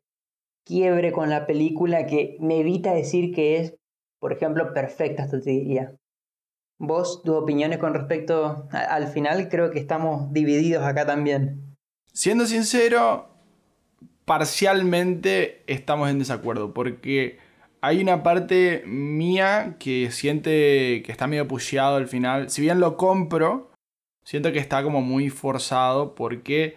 quiebre 0.64 1.12
con 1.12 1.31
la 1.31 1.47
película 1.47 2.07
que 2.07 2.37
me 2.40 2.61
evita 2.61 2.92
decir 2.92 3.35
que 3.35 3.59
es, 3.59 3.75
por 4.21 4.33
ejemplo, 4.33 4.73
perfecta, 4.73 5.25
hasta 5.25 5.40
te 5.40 5.50
diría. 5.50 5.95
Vos, 6.78 7.23
tus 7.23 7.37
opiniones 7.37 7.78
con 7.78 7.95
respecto 7.95 8.69
al 8.71 9.07
final, 9.09 9.49
creo 9.49 9.71
que 9.71 9.78
estamos 9.78 10.33
divididos 10.33 10.85
acá 10.85 11.07
también. 11.07 11.76
Siendo 12.12 12.47
sincero, 12.47 13.28
parcialmente 14.25 15.62
estamos 15.66 16.11
en 16.11 16.19
desacuerdo, 16.19 16.75
porque 16.75 17.38
hay 17.83 18.01
una 18.01 18.23
parte 18.23 18.85
mía 18.87 19.77
que 19.81 20.12
siente 20.12 21.03
que 21.05 21.11
está 21.11 21.27
medio 21.27 21.49
pusheado 21.49 21.97
al 21.97 22.07
final. 22.07 22.49
Si 22.49 22.62
bien 22.62 22.79
lo 22.79 22.97
compro, 22.97 23.73
siento 24.25 24.53
que 24.53 24.61
está 24.61 24.85
como 24.85 25.03
muy 25.03 25.31
forzado 25.31 26.15
porque, 26.15 26.77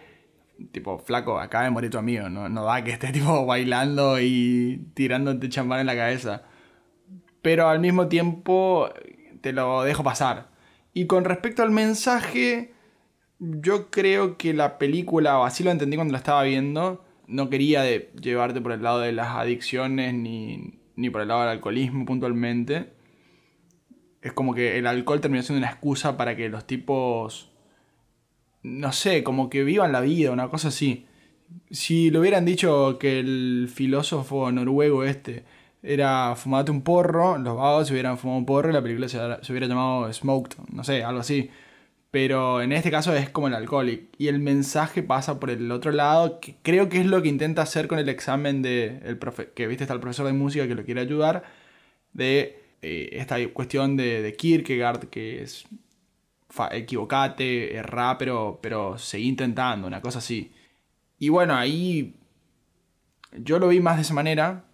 tipo, 0.72 0.98
flaco, 0.98 1.38
acaba 1.38 1.64
de 1.64 1.70
morir 1.70 1.90
tu 1.90 1.98
amigo, 1.98 2.28
no, 2.28 2.64
da 2.64 2.82
que 2.82 2.90
esté 2.90 3.12
tipo 3.12 3.46
bailando 3.46 4.20
y 4.20 4.84
tirándote 4.94 5.48
champán 5.48 5.80
en 5.80 5.86
la 5.86 5.94
cabeza. 5.94 6.42
Pero 7.40 7.68
al 7.68 7.78
mismo 7.78 8.08
tiempo 8.08 8.90
te 9.42 9.52
lo 9.52 9.84
dejo 9.84 10.02
pasar. 10.02 10.48
Y 10.92 11.06
con 11.06 11.24
respecto 11.24 11.62
al 11.62 11.70
mensaje, 11.70 12.74
yo 13.38 13.90
creo 13.90 14.36
que 14.38 14.54
la 14.54 14.78
película, 14.78 15.38
o 15.38 15.44
así 15.44 15.62
lo 15.62 15.70
entendí 15.70 15.96
cuando 15.96 16.12
la 16.12 16.18
estaba 16.18 16.42
viendo, 16.42 17.04
no 17.28 17.48
quería 17.48 17.84
llevarte 18.20 18.60
por 18.60 18.72
el 18.72 18.82
lado 18.82 19.00
de 19.00 19.12
las 19.12 19.28
adicciones 19.36 20.12
ni, 20.14 20.80
ni 20.96 21.10
por 21.10 21.20
el 21.22 21.28
lado 21.28 21.42
del 21.42 21.50
alcoholismo 21.50 22.04
puntualmente. 22.04 22.90
Es 24.22 24.32
como 24.32 24.54
que 24.54 24.78
el 24.78 24.86
alcohol 24.86 25.20
terminó 25.20 25.42
siendo 25.42 25.58
una 25.58 25.70
excusa 25.70 26.16
para 26.16 26.34
que 26.34 26.48
los 26.48 26.66
tipos, 26.66 27.50
no 28.62 28.92
sé, 28.92 29.22
como 29.22 29.48
que 29.48 29.62
vivan 29.62 29.92
la 29.92 30.00
vida, 30.00 30.32
una 30.32 30.48
cosa 30.48 30.68
así. 30.68 31.06
Si 31.70 32.10
le 32.10 32.18
hubieran 32.18 32.44
dicho 32.44 32.98
que 32.98 33.20
el 33.20 33.70
filósofo 33.72 34.50
noruego 34.50 35.04
este 35.04 35.44
era 35.82 36.34
fumate 36.34 36.72
un 36.72 36.82
porro, 36.82 37.38
los 37.38 37.56
vagos 37.56 37.86
se 37.86 37.92
hubieran 37.92 38.18
fumado 38.18 38.38
un 38.38 38.46
porro 38.46 38.70
y 38.70 38.72
la 38.72 38.82
película 38.82 39.08
se 39.08 39.52
hubiera 39.52 39.68
llamado 39.68 40.12
Smoked, 40.12 40.58
no 40.72 40.82
sé, 40.82 41.04
algo 41.04 41.20
así. 41.20 41.50
Pero 42.10 42.62
en 42.62 42.72
este 42.72 42.90
caso 42.90 43.14
es 43.14 43.28
como 43.30 43.48
el 43.48 43.54
alcohol. 43.54 44.08
Y 44.18 44.28
el 44.28 44.38
mensaje 44.38 45.02
pasa 45.02 45.40
por 45.40 45.50
el 45.50 45.70
otro 45.70 45.92
lado, 45.92 46.40
que 46.40 46.56
creo 46.62 46.88
que 46.88 47.00
es 47.00 47.06
lo 47.06 47.22
que 47.22 47.28
intenta 47.28 47.62
hacer 47.62 47.88
con 47.88 47.98
el 47.98 48.08
examen 48.08 48.62
de 48.62 49.00
el 49.04 49.18
profe 49.18 49.50
que 49.54 49.66
viste 49.66 49.84
está 49.84 49.94
el 49.94 50.00
profesor 50.00 50.26
de 50.26 50.32
música 50.32 50.66
que 50.68 50.74
lo 50.74 50.84
quiere 50.84 51.00
ayudar, 51.00 51.44
de 52.12 52.62
eh, 52.82 53.10
esta 53.12 53.36
cuestión 53.52 53.96
de, 53.96 54.22
de, 54.22 54.34
Kierkegaard, 54.34 55.08
que 55.08 55.42
es 55.42 55.66
equivocate, 56.72 57.76
erra, 57.76 58.16
pero, 58.18 58.60
pero 58.62 58.98
seguí 58.98 59.28
intentando, 59.28 59.86
una 59.86 60.00
cosa 60.00 60.18
así. 60.18 60.52
Y 61.18 61.28
bueno, 61.30 61.54
ahí 61.54 62.14
yo 63.32 63.58
lo 63.58 63.68
vi 63.68 63.80
más 63.80 63.96
de 63.96 64.02
esa 64.02 64.14
manera. 64.14 64.64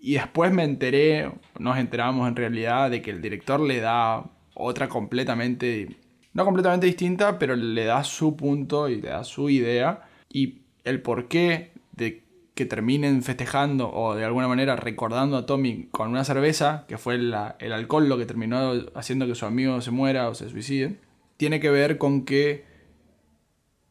Y 0.00 0.14
después 0.14 0.52
me 0.52 0.64
enteré, 0.64 1.30
nos 1.58 1.78
enteramos 1.78 2.28
en 2.28 2.36
realidad, 2.36 2.90
de 2.90 3.02
que 3.02 3.10
el 3.10 3.22
director 3.22 3.60
le 3.60 3.80
da 3.80 4.24
otra 4.54 4.88
completamente 4.88 5.96
no 6.34 6.44
completamente 6.44 6.86
distinta, 6.86 7.38
pero 7.38 7.56
le 7.56 7.84
da 7.84 8.04
su 8.04 8.36
punto 8.36 8.88
y 8.88 9.00
le 9.00 9.08
da 9.08 9.24
su 9.24 9.50
idea. 9.50 10.02
Y 10.28 10.62
el 10.84 11.02
porqué 11.02 11.72
de 11.92 12.22
que 12.54 12.66
terminen 12.66 13.22
festejando 13.22 13.90
o 13.92 14.14
de 14.14 14.24
alguna 14.24 14.48
manera 14.48 14.76
recordando 14.76 15.36
a 15.36 15.46
Tommy 15.46 15.88
con 15.90 16.10
una 16.10 16.24
cerveza, 16.24 16.84
que 16.86 16.98
fue 16.98 17.14
el 17.14 17.34
alcohol 17.34 18.08
lo 18.08 18.18
que 18.18 18.26
terminó 18.26 18.72
haciendo 18.94 19.26
que 19.26 19.34
su 19.34 19.46
amigo 19.46 19.80
se 19.80 19.90
muera 19.90 20.28
o 20.28 20.34
se 20.34 20.48
suicide, 20.50 20.98
tiene 21.36 21.60
que 21.60 21.70
ver 21.70 21.98
con 21.98 22.24
que 22.24 22.64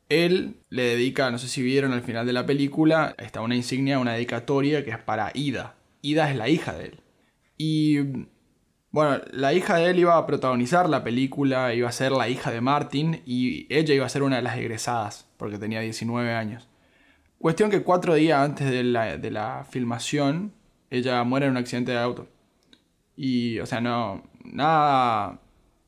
él 0.10 0.58
le 0.70 0.84
dedica, 0.84 1.32
no 1.32 1.38
sé 1.38 1.48
si 1.48 1.62
vieron 1.62 1.94
al 1.94 2.02
final 2.02 2.26
de 2.26 2.34
la 2.34 2.46
película, 2.46 3.16
está 3.18 3.42
una 3.42 3.56
insignia, 3.56 3.98
una 3.98 4.14
dedicatoria 4.14 4.84
que 4.84 4.92
es 4.92 5.00
para 5.00 5.32
Ida. 5.34 5.76
Ida 6.02 6.30
es 6.30 6.36
la 6.36 6.50
hija 6.50 6.74
de 6.74 6.86
él. 6.86 7.00
Y 7.58 8.00
bueno, 8.92 9.22
la 9.32 9.54
hija 9.54 9.78
de 9.78 9.90
él 9.90 10.00
iba 10.00 10.18
a 10.18 10.26
protagonizar 10.26 10.90
la 10.90 11.04
película, 11.04 11.74
iba 11.74 11.88
a 11.88 11.94
ser 11.94 12.12
la 12.12 12.28
hija 12.28 12.52
de 12.52 12.60
Martin 12.60 13.22
y 13.26 13.66
ella 13.74 13.94
iba 13.96 14.06
a 14.06 14.10
ser 14.10 14.22
una 14.22 14.36
de 14.36 14.42
las 14.42 14.58
egresadas, 14.58 15.30
porque 15.38 15.58
tenía 15.58 15.80
19 15.80 16.34
años. 16.34 16.68
Cuestión 17.40 17.72
que 17.72 17.84
cuatro 17.84 18.16
días 18.16 18.42
antes 18.42 18.70
de 18.70 18.84
la, 18.84 19.66
filmación, 19.70 20.54
ella 20.90 21.24
muere 21.24 21.46
en 21.46 21.54
un 21.54 21.58
accidente 21.58 21.94
de 21.94 22.00
auto. 22.00 22.28
Y, 23.16 23.60
o 23.60 23.66
sea, 23.66 23.80
no, 23.80 24.24
nada 24.44 25.40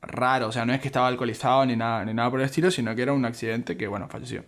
raro, 0.01 0.47
o 0.47 0.51
sea, 0.53 0.65
no 0.65 0.73
es 0.73 0.79
que 0.79 0.87
estaba 0.87 1.07
alcoholizado 1.07 1.65
ni 1.65 1.75
nada, 1.75 2.05
ni 2.05 2.13
nada 2.13 2.31
por 2.31 2.39
el 2.39 2.45
estilo, 2.45 2.71
sino 2.71 2.95
que 2.95 3.01
era 3.01 3.11
un 3.11 3.25
accidente 3.25 3.75
que, 3.75 3.87
bueno, 3.87 4.07
falleció. 4.07 4.45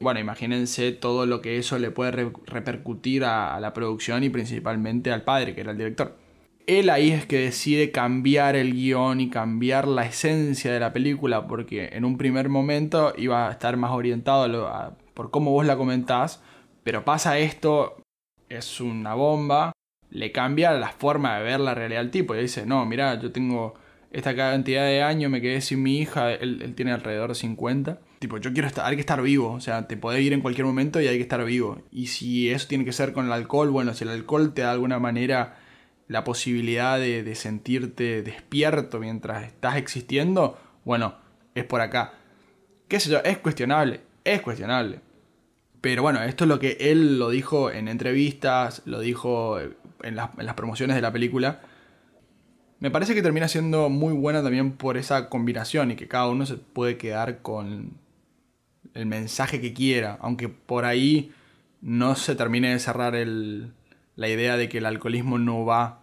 Bueno, 0.00 0.18
imagínense 0.18 0.92
todo 0.92 1.26
lo 1.26 1.42
que 1.42 1.58
eso 1.58 1.78
le 1.78 1.90
puede 1.90 2.32
repercutir 2.46 3.24
a 3.24 3.58
la 3.60 3.74
producción 3.74 4.24
y 4.24 4.30
principalmente 4.30 5.12
al 5.12 5.22
padre, 5.22 5.54
que 5.54 5.60
era 5.60 5.72
el 5.72 5.78
director 5.78 6.23
él 6.66 6.90
ahí 6.90 7.10
es 7.10 7.26
que 7.26 7.38
decide 7.38 7.90
cambiar 7.90 8.56
el 8.56 8.72
guion 8.72 9.20
y 9.20 9.28
cambiar 9.28 9.86
la 9.86 10.06
esencia 10.06 10.72
de 10.72 10.80
la 10.80 10.92
película, 10.92 11.46
porque 11.46 11.90
en 11.92 12.04
un 12.04 12.16
primer 12.16 12.48
momento 12.48 13.12
iba 13.16 13.48
a 13.48 13.52
estar 13.52 13.76
más 13.76 13.92
orientado 13.92 14.66
a 14.68 14.96
por 15.14 15.30
cómo 15.30 15.52
vos 15.52 15.66
la 15.66 15.76
comentás, 15.76 16.42
pero 16.82 17.04
pasa 17.04 17.38
esto, 17.38 18.02
es 18.48 18.80
una 18.80 19.14
bomba, 19.14 19.72
le 20.10 20.32
cambia 20.32 20.72
la 20.72 20.88
forma 20.88 21.36
de 21.36 21.44
ver 21.44 21.60
la 21.60 21.74
realidad 21.74 22.00
al 22.00 22.10
tipo 22.10 22.34
y 22.34 22.40
dice, 22.40 22.66
no, 22.66 22.84
mira, 22.86 23.20
yo 23.20 23.30
tengo 23.30 23.74
esta 24.10 24.34
cantidad 24.34 24.84
de 24.84 25.02
años, 25.02 25.30
me 25.30 25.40
quedé 25.40 25.60
sin 25.60 25.82
mi 25.82 25.98
hija, 25.98 26.32
él, 26.32 26.62
él 26.62 26.74
tiene 26.74 26.92
alrededor 26.92 27.30
de 27.30 27.34
50. 27.34 27.98
Tipo, 28.20 28.38
yo 28.38 28.52
quiero 28.52 28.68
estar, 28.68 28.86
hay 28.86 28.94
que 28.94 29.00
estar 29.00 29.20
vivo, 29.20 29.52
o 29.52 29.60
sea, 29.60 29.86
te 29.88 29.96
podés 29.96 30.22
ir 30.22 30.32
en 30.32 30.40
cualquier 30.40 30.66
momento 30.66 31.00
y 31.00 31.08
hay 31.08 31.16
que 31.16 31.22
estar 31.22 31.44
vivo. 31.44 31.82
Y 31.90 32.06
si 32.06 32.48
eso 32.48 32.68
tiene 32.68 32.84
que 32.84 32.92
ser 32.92 33.12
con 33.12 33.26
el 33.26 33.32
alcohol, 33.32 33.70
bueno, 33.70 33.92
si 33.92 34.04
el 34.04 34.10
alcohol 34.10 34.54
te 34.54 34.62
da 34.62 34.68
de 34.68 34.74
alguna 34.74 34.98
manera 34.98 35.56
la 36.08 36.24
posibilidad 36.24 36.98
de, 36.98 37.34
sentirte 37.34 38.22
despierto 38.22 39.00
mientras 39.00 39.44
estás 39.44 39.76
existiendo, 39.76 40.58
bueno, 40.84 41.16
es 41.54 41.64
por 41.64 41.80
acá. 41.80 42.14
¿Qué 42.88 43.00
sé 43.00 43.10
yo? 43.10 43.18
Es 43.24 43.38
cuestionable, 43.38 44.00
es 44.24 44.40
cuestionable. 44.40 45.00
Pero 45.80 46.02
bueno, 46.02 46.22
esto 46.22 46.44
es 46.44 46.48
lo 46.48 46.58
que 46.58 46.76
él 46.80 47.18
lo 47.18 47.30
dijo 47.30 47.70
en 47.70 47.88
entrevistas, 47.88 48.82
lo 48.84 49.00
dijo 49.00 49.58
en 49.60 50.16
las, 50.16 50.30
en 50.38 50.46
las 50.46 50.54
promociones 50.54 50.96
de 50.96 51.02
la 51.02 51.12
película. 51.12 51.60
Me 52.80 52.90
parece 52.90 53.14
que 53.14 53.22
termina 53.22 53.48
siendo 53.48 53.88
muy 53.88 54.12
buena 54.12 54.42
también 54.42 54.72
por 54.72 54.96
esa 54.96 55.28
combinación 55.28 55.90
y 55.90 55.96
que 55.96 56.08
cada 56.08 56.28
uno 56.28 56.44
se 56.46 56.56
puede 56.56 56.96
quedar 56.96 57.40
con 57.40 57.98
el 58.94 59.06
mensaje 59.06 59.60
que 59.60 59.72
quiera, 59.72 60.18
aunque 60.20 60.48
por 60.48 60.84
ahí 60.84 61.32
no 61.80 62.14
se 62.16 62.34
termine 62.34 62.70
de 62.70 62.78
cerrar 62.78 63.14
el, 63.14 63.72
la 64.16 64.28
idea 64.28 64.56
de 64.56 64.68
que 64.68 64.78
el 64.78 64.86
alcoholismo 64.86 65.38
no 65.38 65.64
va 65.64 66.00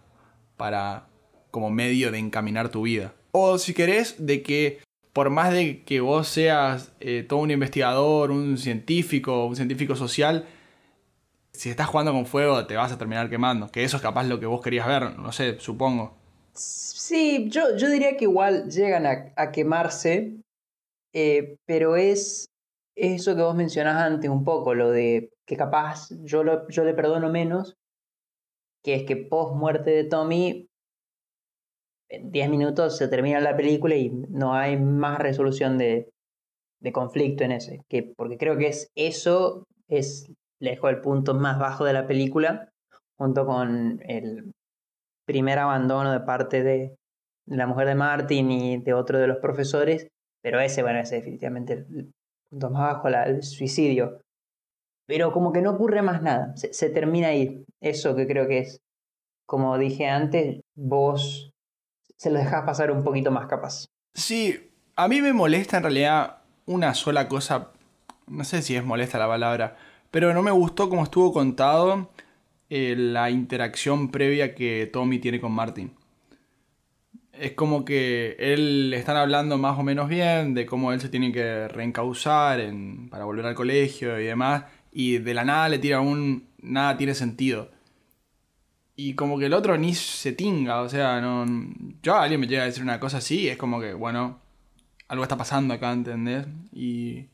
para 0.57 1.07
como 1.49 1.69
medio 1.69 2.11
de 2.11 2.19
encaminar 2.19 2.69
tu 2.69 2.83
vida. 2.83 3.13
O 3.31 3.57
si 3.57 3.73
querés, 3.73 4.15
de 4.25 4.41
que 4.41 4.79
por 5.13 5.29
más 5.29 5.51
de 5.51 5.83
que 5.83 5.99
vos 5.99 6.27
seas 6.27 6.93
eh, 6.99 7.25
todo 7.27 7.39
un 7.39 7.51
investigador, 7.51 8.31
un 8.31 8.57
científico, 8.57 9.45
un 9.45 9.55
científico 9.55 9.95
social, 9.95 10.45
si 11.51 11.69
estás 11.69 11.87
jugando 11.87 12.13
con 12.13 12.25
fuego 12.25 12.65
te 12.65 12.75
vas 12.75 12.91
a 12.91 12.97
terminar 12.97 13.29
quemando. 13.29 13.69
Que 13.69 13.83
eso 13.83 13.97
es 13.97 14.03
capaz 14.03 14.23
lo 14.23 14.39
que 14.39 14.45
vos 14.45 14.61
querías 14.61 14.87
ver, 14.87 15.17
no 15.17 15.31
sé, 15.31 15.59
supongo. 15.59 16.15
Sí, 16.53 17.47
yo, 17.49 17.75
yo 17.77 17.89
diría 17.89 18.17
que 18.17 18.25
igual 18.25 18.69
llegan 18.69 19.05
a, 19.05 19.51
quemarse, 19.51 20.37
eh, 21.13 21.57
pero 21.65 21.95
es 21.95 22.45
eso 22.95 23.35
que 23.35 23.41
vos 23.41 23.55
mencionás 23.55 24.01
antes 24.01 24.29
un 24.29 24.43
poco, 24.43 24.73
lo 24.75 24.91
de 24.91 25.31
que 25.45 25.57
capaz 25.57 26.09
yo, 26.23 26.43
lo- 26.43 26.67
yo 26.69 26.83
le 26.83 26.93
perdono 26.93 27.29
menos, 27.29 27.75
que 28.83 28.95
es 28.95 29.03
que 29.03 29.15
post 29.17 29.55
muerte 29.55 29.91
de 29.91 30.03
Tommy, 30.05 30.67
en 32.09 32.31
10 32.31 32.49
minutos 32.49 32.97
se 32.97 33.07
termina 33.07 33.39
la 33.39 33.55
película 33.55 33.95
y 33.95 34.09
no 34.09 34.53
hay 34.53 34.77
más 34.77 35.19
resolución 35.19 35.77
de, 35.77 36.09
de 36.81 36.91
conflicto 36.91 37.43
en 37.43 37.53
ese, 37.53 37.81
que, 37.89 38.03
porque 38.03 38.37
creo 38.37 38.57
que 38.57 38.67
es 38.67 38.91
eso, 38.95 39.65
es 39.87 40.31
lejos 40.59 40.89
el 40.89 41.01
punto 41.01 41.33
más 41.33 41.57
bajo 41.57 41.85
de 41.85 41.93
la 41.93 42.07
película, 42.07 42.69
junto 43.17 43.45
con 43.45 44.01
el 44.05 44.51
primer 45.25 45.59
abandono 45.59 46.11
de 46.11 46.19
parte 46.21 46.63
de 46.63 46.95
la 47.47 47.67
mujer 47.67 47.87
de 47.87 47.95
Martin 47.95 48.51
y 48.51 48.77
de 48.77 48.93
otro 48.93 49.19
de 49.19 49.27
los 49.27 49.37
profesores, 49.37 50.07
pero 50.41 50.59
ese, 50.59 50.83
bueno, 50.83 50.99
ese 50.99 51.15
definitivamente 51.15 51.73
el, 51.73 52.11
punto 52.49 52.69
más 52.69 52.93
bajo, 52.95 53.09
la- 53.09 53.23
el 53.25 53.43
suicidio. 53.43 54.19
Pero 55.11 55.33
como 55.33 55.51
que 55.51 55.61
no 55.61 55.71
ocurre 55.71 56.01
más 56.01 56.21
nada, 56.21 56.53
se, 56.55 56.89
termina 56.89 57.27
ahí. 57.27 57.65
Eso 57.81 58.15
que 58.15 58.25
creo 58.25 58.47
que 58.47 58.59
es, 58.59 58.79
como 59.45 59.77
dije 59.77 60.07
antes, 60.07 60.61
vos 60.73 61.51
se 62.15 62.31
lo 62.31 62.39
dejás 62.39 62.63
pasar 62.63 62.91
un 62.91 63.03
poquito 63.03 63.29
más 63.29 63.45
capaz. 63.47 63.87
Sí, 64.13 64.71
a 64.95 65.09
mí 65.09 65.21
me 65.21 65.33
molesta 65.33 65.75
en 65.75 65.83
realidad 65.83 66.37
una 66.65 66.93
sola 66.93 67.27
cosa. 67.27 67.71
No 68.25 68.45
sé 68.45 68.61
si 68.61 68.77
es 68.77 68.85
molesta 68.85 69.19
la 69.19 69.27
palabra, 69.27 69.75
pero 70.11 70.33
no 70.33 70.41
me 70.43 70.51
gustó 70.51 70.87
cómo 70.87 71.03
estuvo 71.03 71.33
contado 71.33 72.09
eh, 72.69 72.95
la 72.97 73.29
interacción 73.31 74.11
previa 74.11 74.55
que 74.55 74.89
Tommy 74.93 75.19
tiene 75.19 75.41
con 75.41 75.51
Martin. 75.51 75.91
Es 77.33 77.51
como 77.51 77.83
que 77.83 78.37
él 78.39 78.91
le 78.91 78.95
están 78.95 79.17
hablando 79.17 79.57
más 79.57 79.77
o 79.77 79.83
menos 79.83 80.07
bien 80.07 80.53
de 80.53 80.65
cómo 80.65 80.93
él 80.93 81.01
se 81.01 81.09
tiene 81.09 81.33
que 81.33 81.67
reencauzar 81.67 82.61
en- 82.61 83.09
para 83.09 83.25
volver 83.25 83.45
al 83.45 83.55
colegio 83.55 84.17
y 84.17 84.23
demás. 84.23 84.63
Y 84.91 85.19
de 85.19 85.33
la 85.33 85.45
nada 85.45 85.69
le 85.69 85.79
tira 85.79 86.01
un. 86.01 86.47
Nada 86.61 86.97
tiene 86.97 87.13
sentido. 87.15 87.71
Y 88.95 89.15
como 89.15 89.39
que 89.39 89.45
el 89.45 89.53
otro 89.53 89.77
ni 89.77 89.95
se 89.95 90.33
tinga, 90.33 90.81
o 90.81 90.89
sea, 90.89 91.21
no. 91.21 91.45
Yo 92.03 92.15
a 92.15 92.23
alguien 92.23 92.39
me 92.41 92.47
llega 92.47 92.63
a 92.63 92.65
decir 92.65 92.83
una 92.83 92.99
cosa 92.99 93.17
así, 93.17 93.47
es 93.47 93.57
como 93.57 93.79
que, 93.79 93.93
bueno, 93.93 94.39
algo 95.07 95.23
está 95.23 95.37
pasando 95.37 95.73
acá, 95.73 95.91
¿entendés? 95.91 96.45
Y. 96.73 97.27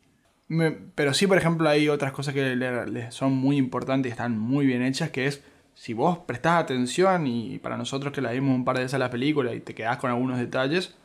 pero 0.96 1.14
sí, 1.14 1.28
por 1.28 1.38
ejemplo, 1.38 1.68
hay 1.68 1.90
otras 1.90 2.12
cosas 2.14 2.34
que 2.34 2.56
le, 2.56 2.88
le 2.88 3.12
son 3.12 3.34
muy 3.34 3.58
importantes 3.58 4.10
y 4.10 4.12
están 4.12 4.38
muy 4.38 4.66
bien 4.66 4.82
hechas, 4.84 5.10
que 5.10 5.28
es. 5.28 5.44
Si 5.74 5.94
vos 5.94 6.20
prestás 6.20 6.64
atención, 6.64 7.28
y 7.28 7.60
para 7.60 7.78
nosotros 7.78 8.12
que 8.12 8.22
la 8.22 8.32
vimos 8.32 8.56
un 8.56 8.66
par 8.66 8.78
de 8.78 8.84
veces 8.84 8.96
a 8.96 9.00
la 9.00 9.12
película 9.12 9.54
y 9.54 9.60
te 9.60 9.76
quedás 9.76 9.98
con 9.98 10.10
algunos 10.10 10.40
detalles, 10.40 10.96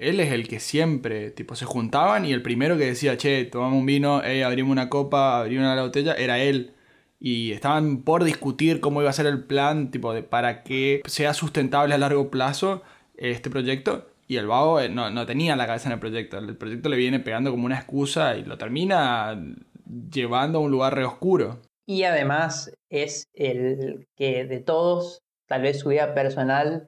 él 0.00 0.18
es 0.18 0.32
el 0.32 0.48
que 0.48 0.60
siempre, 0.60 1.30
tipo, 1.30 1.54
se 1.54 1.66
juntaban 1.66 2.24
y 2.24 2.32
el 2.32 2.42
primero 2.42 2.78
que 2.78 2.86
decía, 2.86 3.16
che, 3.18 3.44
tomamos 3.44 3.78
un 3.78 3.86
vino, 3.86 4.22
hey, 4.24 4.42
abrimos 4.42 4.72
una 4.72 4.88
copa, 4.88 5.40
abrimos 5.40 5.64
una 5.64 5.82
botella, 5.82 6.14
era 6.14 6.38
él. 6.38 6.72
Y 7.20 7.52
estaban 7.52 8.02
por 8.02 8.24
discutir 8.24 8.80
cómo 8.80 9.02
iba 9.02 9.10
a 9.10 9.12
ser 9.12 9.26
el 9.26 9.44
plan, 9.44 9.90
tipo, 9.90 10.14
de 10.14 10.22
para 10.22 10.62
que 10.62 11.02
sea 11.04 11.34
sustentable 11.34 11.94
a 11.94 11.98
largo 11.98 12.30
plazo 12.30 12.82
este 13.16 13.50
proyecto. 13.50 14.08
Y 14.26 14.36
el 14.36 14.46
vago 14.46 14.80
eh, 14.80 14.88
no, 14.88 15.10
no 15.10 15.26
tenía 15.26 15.54
la 15.54 15.66
cabeza 15.66 15.88
en 15.88 15.92
el 15.92 16.00
proyecto. 16.00 16.38
El 16.38 16.56
proyecto 16.56 16.88
le 16.88 16.96
viene 16.96 17.20
pegando 17.20 17.50
como 17.50 17.66
una 17.66 17.76
excusa 17.76 18.36
y 18.36 18.44
lo 18.44 18.56
termina 18.56 19.38
llevando 20.10 20.58
a 20.58 20.62
un 20.62 20.70
lugar 20.70 20.94
re 20.94 21.04
oscuro. 21.04 21.60
Y 21.86 22.04
además 22.04 22.72
es 22.88 23.24
el 23.34 24.06
que 24.16 24.44
de 24.46 24.60
todos, 24.60 25.18
tal 25.46 25.62
vez 25.62 25.80
su 25.80 25.90
vida 25.90 26.14
personal 26.14 26.86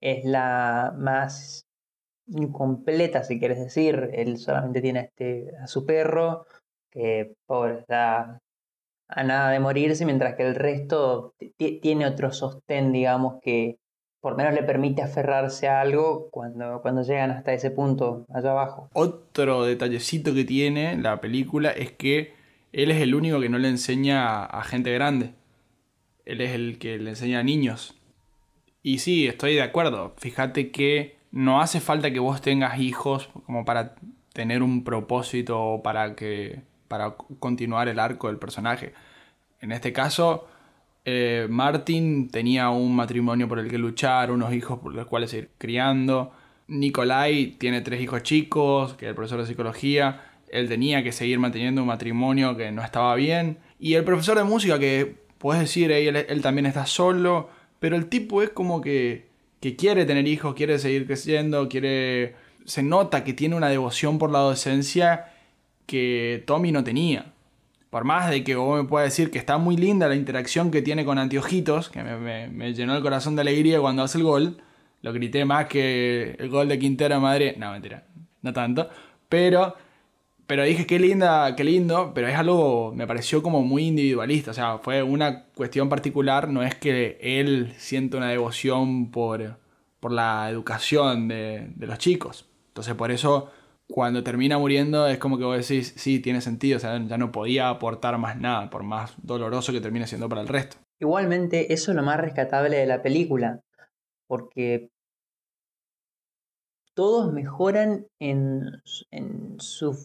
es 0.00 0.24
la 0.24 0.94
más 0.96 1.64
incompleta, 2.28 3.24
si 3.24 3.38
quieres 3.38 3.58
decir. 3.58 4.10
Él 4.14 4.38
solamente 4.38 4.80
tiene 4.80 5.00
a 5.00 5.02
este, 5.02 5.50
a 5.62 5.66
su 5.66 5.84
perro, 5.86 6.46
que 6.90 7.32
pobre 7.46 7.80
está 7.80 8.38
a 9.08 9.24
nada 9.24 9.50
de 9.50 9.60
morirse, 9.60 10.06
mientras 10.06 10.34
que 10.36 10.46
el 10.46 10.54
resto 10.54 11.34
ti- 11.58 11.80
tiene 11.80 12.06
otro 12.06 12.32
sostén, 12.32 12.92
digamos, 12.92 13.40
que 13.42 13.76
por 14.20 14.36
menos 14.36 14.54
le 14.54 14.62
permite 14.62 15.02
aferrarse 15.02 15.68
a 15.68 15.80
algo 15.80 16.28
cuando, 16.30 16.80
cuando 16.80 17.02
llegan 17.02 17.30
hasta 17.32 17.52
ese 17.52 17.70
punto 17.72 18.24
allá 18.32 18.52
abajo. 18.52 18.88
Otro 18.94 19.64
detallecito 19.64 20.32
que 20.32 20.44
tiene 20.44 20.96
la 20.96 21.20
película 21.20 21.70
es 21.70 21.90
que 21.92 22.32
él 22.72 22.90
es 22.90 23.02
el 23.02 23.14
único 23.14 23.40
que 23.40 23.48
no 23.48 23.58
le 23.58 23.68
enseña 23.68 24.44
a 24.44 24.62
gente 24.62 24.92
grande. 24.94 25.34
Él 26.24 26.40
es 26.40 26.52
el 26.52 26.78
que 26.78 26.98
le 26.98 27.10
enseña 27.10 27.40
a 27.40 27.42
niños. 27.42 27.98
Y 28.82 28.98
sí, 28.98 29.26
estoy 29.26 29.54
de 29.56 29.62
acuerdo. 29.62 30.14
Fíjate 30.18 30.70
que 30.70 31.16
no 31.32 31.60
hace 31.60 31.80
falta 31.80 32.12
que 32.12 32.20
vos 32.20 32.40
tengas 32.40 32.78
hijos 32.78 33.30
como 33.46 33.64
para 33.64 33.96
tener 34.32 34.62
un 34.62 34.84
propósito 34.84 35.80
para 35.82 36.14
que 36.14 36.62
para 36.88 37.16
continuar 37.40 37.88
el 37.88 37.98
arco 37.98 38.28
del 38.28 38.38
personaje. 38.38 38.92
En 39.60 39.72
este 39.72 39.92
caso, 39.92 40.46
eh, 41.04 41.46
Martin 41.48 42.28
tenía 42.30 42.68
un 42.68 42.94
matrimonio 42.94 43.48
por 43.48 43.58
el 43.58 43.70
que 43.70 43.78
luchar, 43.78 44.30
unos 44.30 44.52
hijos 44.52 44.78
por 44.78 44.94
los 44.94 45.06
cuales 45.06 45.32
ir 45.32 45.50
criando. 45.56 46.32
Nikolai 46.68 47.56
tiene 47.58 47.80
tres 47.80 48.00
hijos 48.00 48.22
chicos, 48.22 48.94
que 48.94 49.06
es 49.06 49.10
el 49.10 49.14
profesor 49.14 49.40
de 49.40 49.46
psicología. 49.46 50.20
Él 50.48 50.68
tenía 50.68 51.02
que 51.02 51.12
seguir 51.12 51.38
manteniendo 51.38 51.80
un 51.80 51.88
matrimonio 51.88 52.56
que 52.56 52.70
no 52.72 52.82
estaba 52.82 53.14
bien. 53.14 53.58
Y 53.78 53.94
el 53.94 54.04
profesor 54.04 54.36
de 54.36 54.44
música, 54.44 54.78
que 54.78 55.16
puedes 55.38 55.62
decir, 55.62 55.90
"Ey, 55.90 56.08
él, 56.08 56.16
él 56.16 56.42
también 56.42 56.66
está 56.66 56.84
solo. 56.86 57.48
Pero 57.78 57.96
el 57.96 58.06
tipo 58.06 58.42
es 58.42 58.50
como 58.50 58.80
que, 58.80 59.31
que 59.62 59.76
quiere 59.76 60.04
tener 60.04 60.26
hijos, 60.28 60.54
quiere 60.54 60.78
seguir 60.78 61.06
creciendo, 61.06 61.68
quiere... 61.70 62.34
Se 62.66 62.82
nota 62.82 63.24
que 63.24 63.32
tiene 63.32 63.56
una 63.56 63.68
devoción 63.70 64.18
por 64.18 64.30
la 64.30 64.40
docencia 64.40 65.32
que 65.86 66.44
Tommy 66.46 66.70
no 66.72 66.84
tenía. 66.84 67.32
Por 67.90 68.04
más 68.04 68.28
de 68.30 68.42
que 68.44 68.56
vos 68.56 68.82
me 68.82 68.88
puedas 68.88 69.08
decir 69.08 69.30
que 69.30 69.38
está 69.38 69.58
muy 69.58 69.76
linda 69.76 70.08
la 70.08 70.14
interacción 70.16 70.70
que 70.70 70.82
tiene 70.82 71.04
con 71.04 71.18
Antiojitos, 71.18 71.88
que 71.90 72.02
me, 72.02 72.16
me- 72.16 72.48
me 72.48 72.74
llenó 72.74 72.94
el 72.96 73.02
corazón 73.02 73.34
de 73.36 73.42
alegría 73.42 73.80
cuando 73.80 74.02
hace 74.02 74.18
el 74.18 74.24
gol. 74.24 74.62
Lo 75.00 75.12
grité 75.12 75.44
más 75.44 75.66
que 75.66 76.36
el 76.38 76.48
gol 76.48 76.68
de 76.68 76.78
Quintero 76.78 77.16
a 77.16 77.20
Madrid. 77.20 77.52
No, 77.56 77.70
mentira, 77.72 78.04
no 78.42 78.52
tanto. 78.52 78.88
Pero, 79.28 79.74
pero 80.46 80.64
dije 80.64 80.86
qué 80.86 80.98
linda, 80.98 81.54
qué 81.56 81.64
lindo, 81.64 82.12
pero 82.14 82.28
es 82.28 82.34
algo, 82.34 82.92
me 82.94 83.06
pareció 83.06 83.42
como 83.42 83.62
muy 83.62 83.84
individualista. 83.84 84.50
O 84.50 84.54
sea, 84.54 84.78
fue 84.78 85.02
una 85.02 85.44
cuestión 85.54 85.88
particular, 85.88 86.48
no 86.48 86.62
es 86.62 86.74
que 86.74 87.18
él 87.20 87.72
siente 87.78 88.16
una 88.16 88.30
devoción 88.30 89.10
por, 89.10 89.58
por 90.00 90.12
la 90.12 90.48
educación 90.50 91.28
de, 91.28 91.70
de 91.74 91.86
los 91.86 91.98
chicos. 91.98 92.48
Entonces, 92.68 92.94
por 92.94 93.10
eso 93.10 93.50
cuando 93.92 94.24
termina 94.24 94.58
muriendo 94.58 95.06
es 95.06 95.18
como 95.18 95.38
que 95.38 95.44
vos 95.44 95.56
decís, 95.56 95.94
sí, 95.96 96.18
tiene 96.20 96.40
sentido, 96.40 96.78
o 96.78 96.80
sea, 96.80 96.98
ya 97.06 97.18
no 97.18 97.30
podía 97.30 97.68
aportar 97.68 98.18
más 98.18 98.38
nada, 98.38 98.70
por 98.70 98.82
más 98.82 99.14
doloroso 99.22 99.72
que 99.72 99.80
termine 99.80 100.06
siendo 100.06 100.28
para 100.28 100.40
el 100.40 100.48
resto. 100.48 100.78
Igualmente, 100.98 101.72
eso 101.72 101.90
es 101.90 101.96
lo 101.96 102.02
más 102.02 102.18
rescatable 102.18 102.76
de 102.76 102.86
la 102.86 103.02
película, 103.02 103.60
porque 104.26 104.90
todos 106.94 107.32
mejoran 107.32 108.06
en, 108.18 108.62
en 109.10 109.56
su 109.58 109.96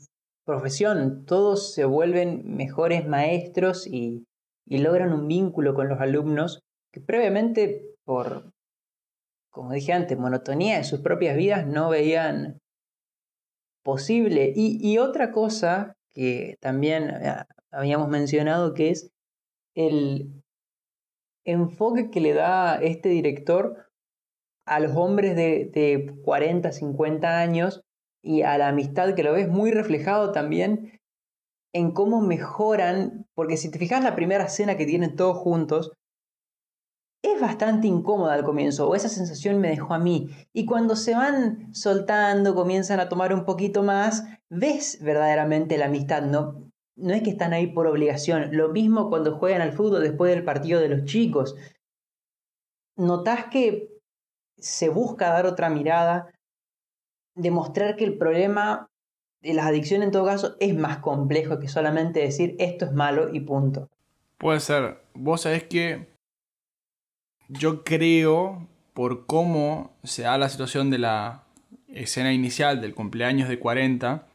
profesión, 0.48 1.26
todos 1.26 1.74
se 1.74 1.84
vuelven 1.84 2.56
mejores 2.56 3.06
maestros 3.06 3.86
y, 3.86 4.26
logran 4.66 5.14
un 5.14 5.28
vínculo 5.28 5.74
con 5.74 5.88
los 5.88 6.00
alumnos 6.00 6.62
que 6.92 7.02
previamente, 7.02 7.96
por, 8.06 8.52
como 9.52 9.74
dije 9.74 9.94
antes, 9.94 10.18
monotonía 10.18 10.78
de 10.78 10.84
sus 10.84 11.02
propias 11.02 11.38
vidas, 11.38 11.68
no 11.68 11.90
veían 11.90 12.60
posible. 13.84 14.52
Y, 14.56 14.80
y 14.82 14.98
otra 14.98 15.32
cosa 15.32 15.96
que 16.14 16.56
también 16.62 17.10
eh, 17.10 17.44
habíamos 17.72 18.10
mencionado 18.10 18.74
que 18.74 18.90
es 18.90 19.12
el 19.76 20.44
enfoque 21.46 22.10
que 22.10 22.22
le 22.22 22.34
da 22.34 22.76
este 22.76 23.10
director 23.10 23.90
a 24.66 24.80
los 24.80 24.96
hombres 24.96 25.36
de, 25.36 25.70
de 25.74 26.14
40, 26.24 26.72
50 26.72 27.40
años 27.40 27.82
y 28.28 28.42
a 28.42 28.58
la 28.58 28.68
amistad 28.68 29.16
que 29.16 29.24
lo 29.24 29.32
ves 29.32 29.48
muy 29.48 29.72
reflejado 29.72 30.34
también 30.34 31.00
en 31.74 31.92
cómo 31.92 32.22
mejoran, 32.22 33.26
porque 33.34 33.56
si 33.56 33.72
te 33.72 33.80
fijas 33.80 34.04
la 34.04 34.16
primera 34.16 34.46
escena 34.46 34.76
que 34.76 34.86
tienen 34.86 35.16
todos 35.16 35.38
juntos, 35.38 35.94
es 37.24 37.40
bastante 37.40 37.88
incómoda 37.88 38.34
al 38.34 38.44
comienzo, 38.44 38.88
o 38.88 38.96
esa 38.96 39.10
sensación 39.10 39.60
me 39.60 39.70
dejó 39.70 39.94
a 39.94 40.00
mí. 40.00 40.30
Y 40.54 40.66
cuando 40.66 40.96
se 40.96 41.16
van 41.16 41.74
soltando, 41.74 42.54
comienzan 42.54 43.00
a 43.00 43.10
tomar 43.10 43.34
un 43.34 43.46
poquito 43.46 43.82
más, 43.82 44.26
ves 44.50 45.00
verdaderamente 45.02 45.78
la 45.78 45.86
amistad, 45.86 46.24
no, 46.24 46.70
no 46.98 47.14
es 47.14 47.22
que 47.24 47.30
están 47.30 47.54
ahí 47.54 47.68
por 47.68 47.88
obligación. 47.88 48.50
Lo 48.52 48.70
mismo 48.70 49.10
cuando 49.10 49.38
juegan 49.38 49.62
al 49.62 49.72
fútbol 49.72 50.04
después 50.04 50.34
del 50.34 50.44
partido 50.44 50.82
de 50.82 50.90
los 50.90 51.06
chicos. 51.06 51.56
Notás 52.98 53.46
que 53.46 53.90
se 54.58 54.90
busca 54.90 55.30
dar 55.30 55.46
otra 55.46 55.70
mirada, 55.70 56.34
demostrar 57.38 57.96
que 57.96 58.04
el 58.04 58.18
problema 58.18 58.88
de 59.42 59.54
las 59.54 59.68
adicciones 59.68 60.08
en 60.08 60.12
todo 60.12 60.26
caso 60.26 60.56
es 60.60 60.76
más 60.76 60.98
complejo 60.98 61.60
que 61.60 61.68
solamente 61.68 62.20
decir 62.20 62.56
esto 62.60 62.86
es 62.86 62.92
malo 62.92 63.34
y 63.34 63.42
punto. 63.42 63.88
Puede 64.38 64.60
ser. 64.60 65.00
Vos 65.14 65.42
sabés 65.42 65.64
que 65.64 66.08
yo 67.48 67.84
creo, 67.84 68.68
por 68.94 69.26
cómo 69.26 69.96
se 70.04 70.24
da 70.24 70.38
la 70.38 70.50
situación 70.50 70.90
de 70.90 70.98
la 70.98 71.44
escena 71.88 72.34
inicial 72.34 72.82
del 72.82 72.94
cumpleaños 72.94 73.50
de 73.50 73.60
40. 73.60 74.28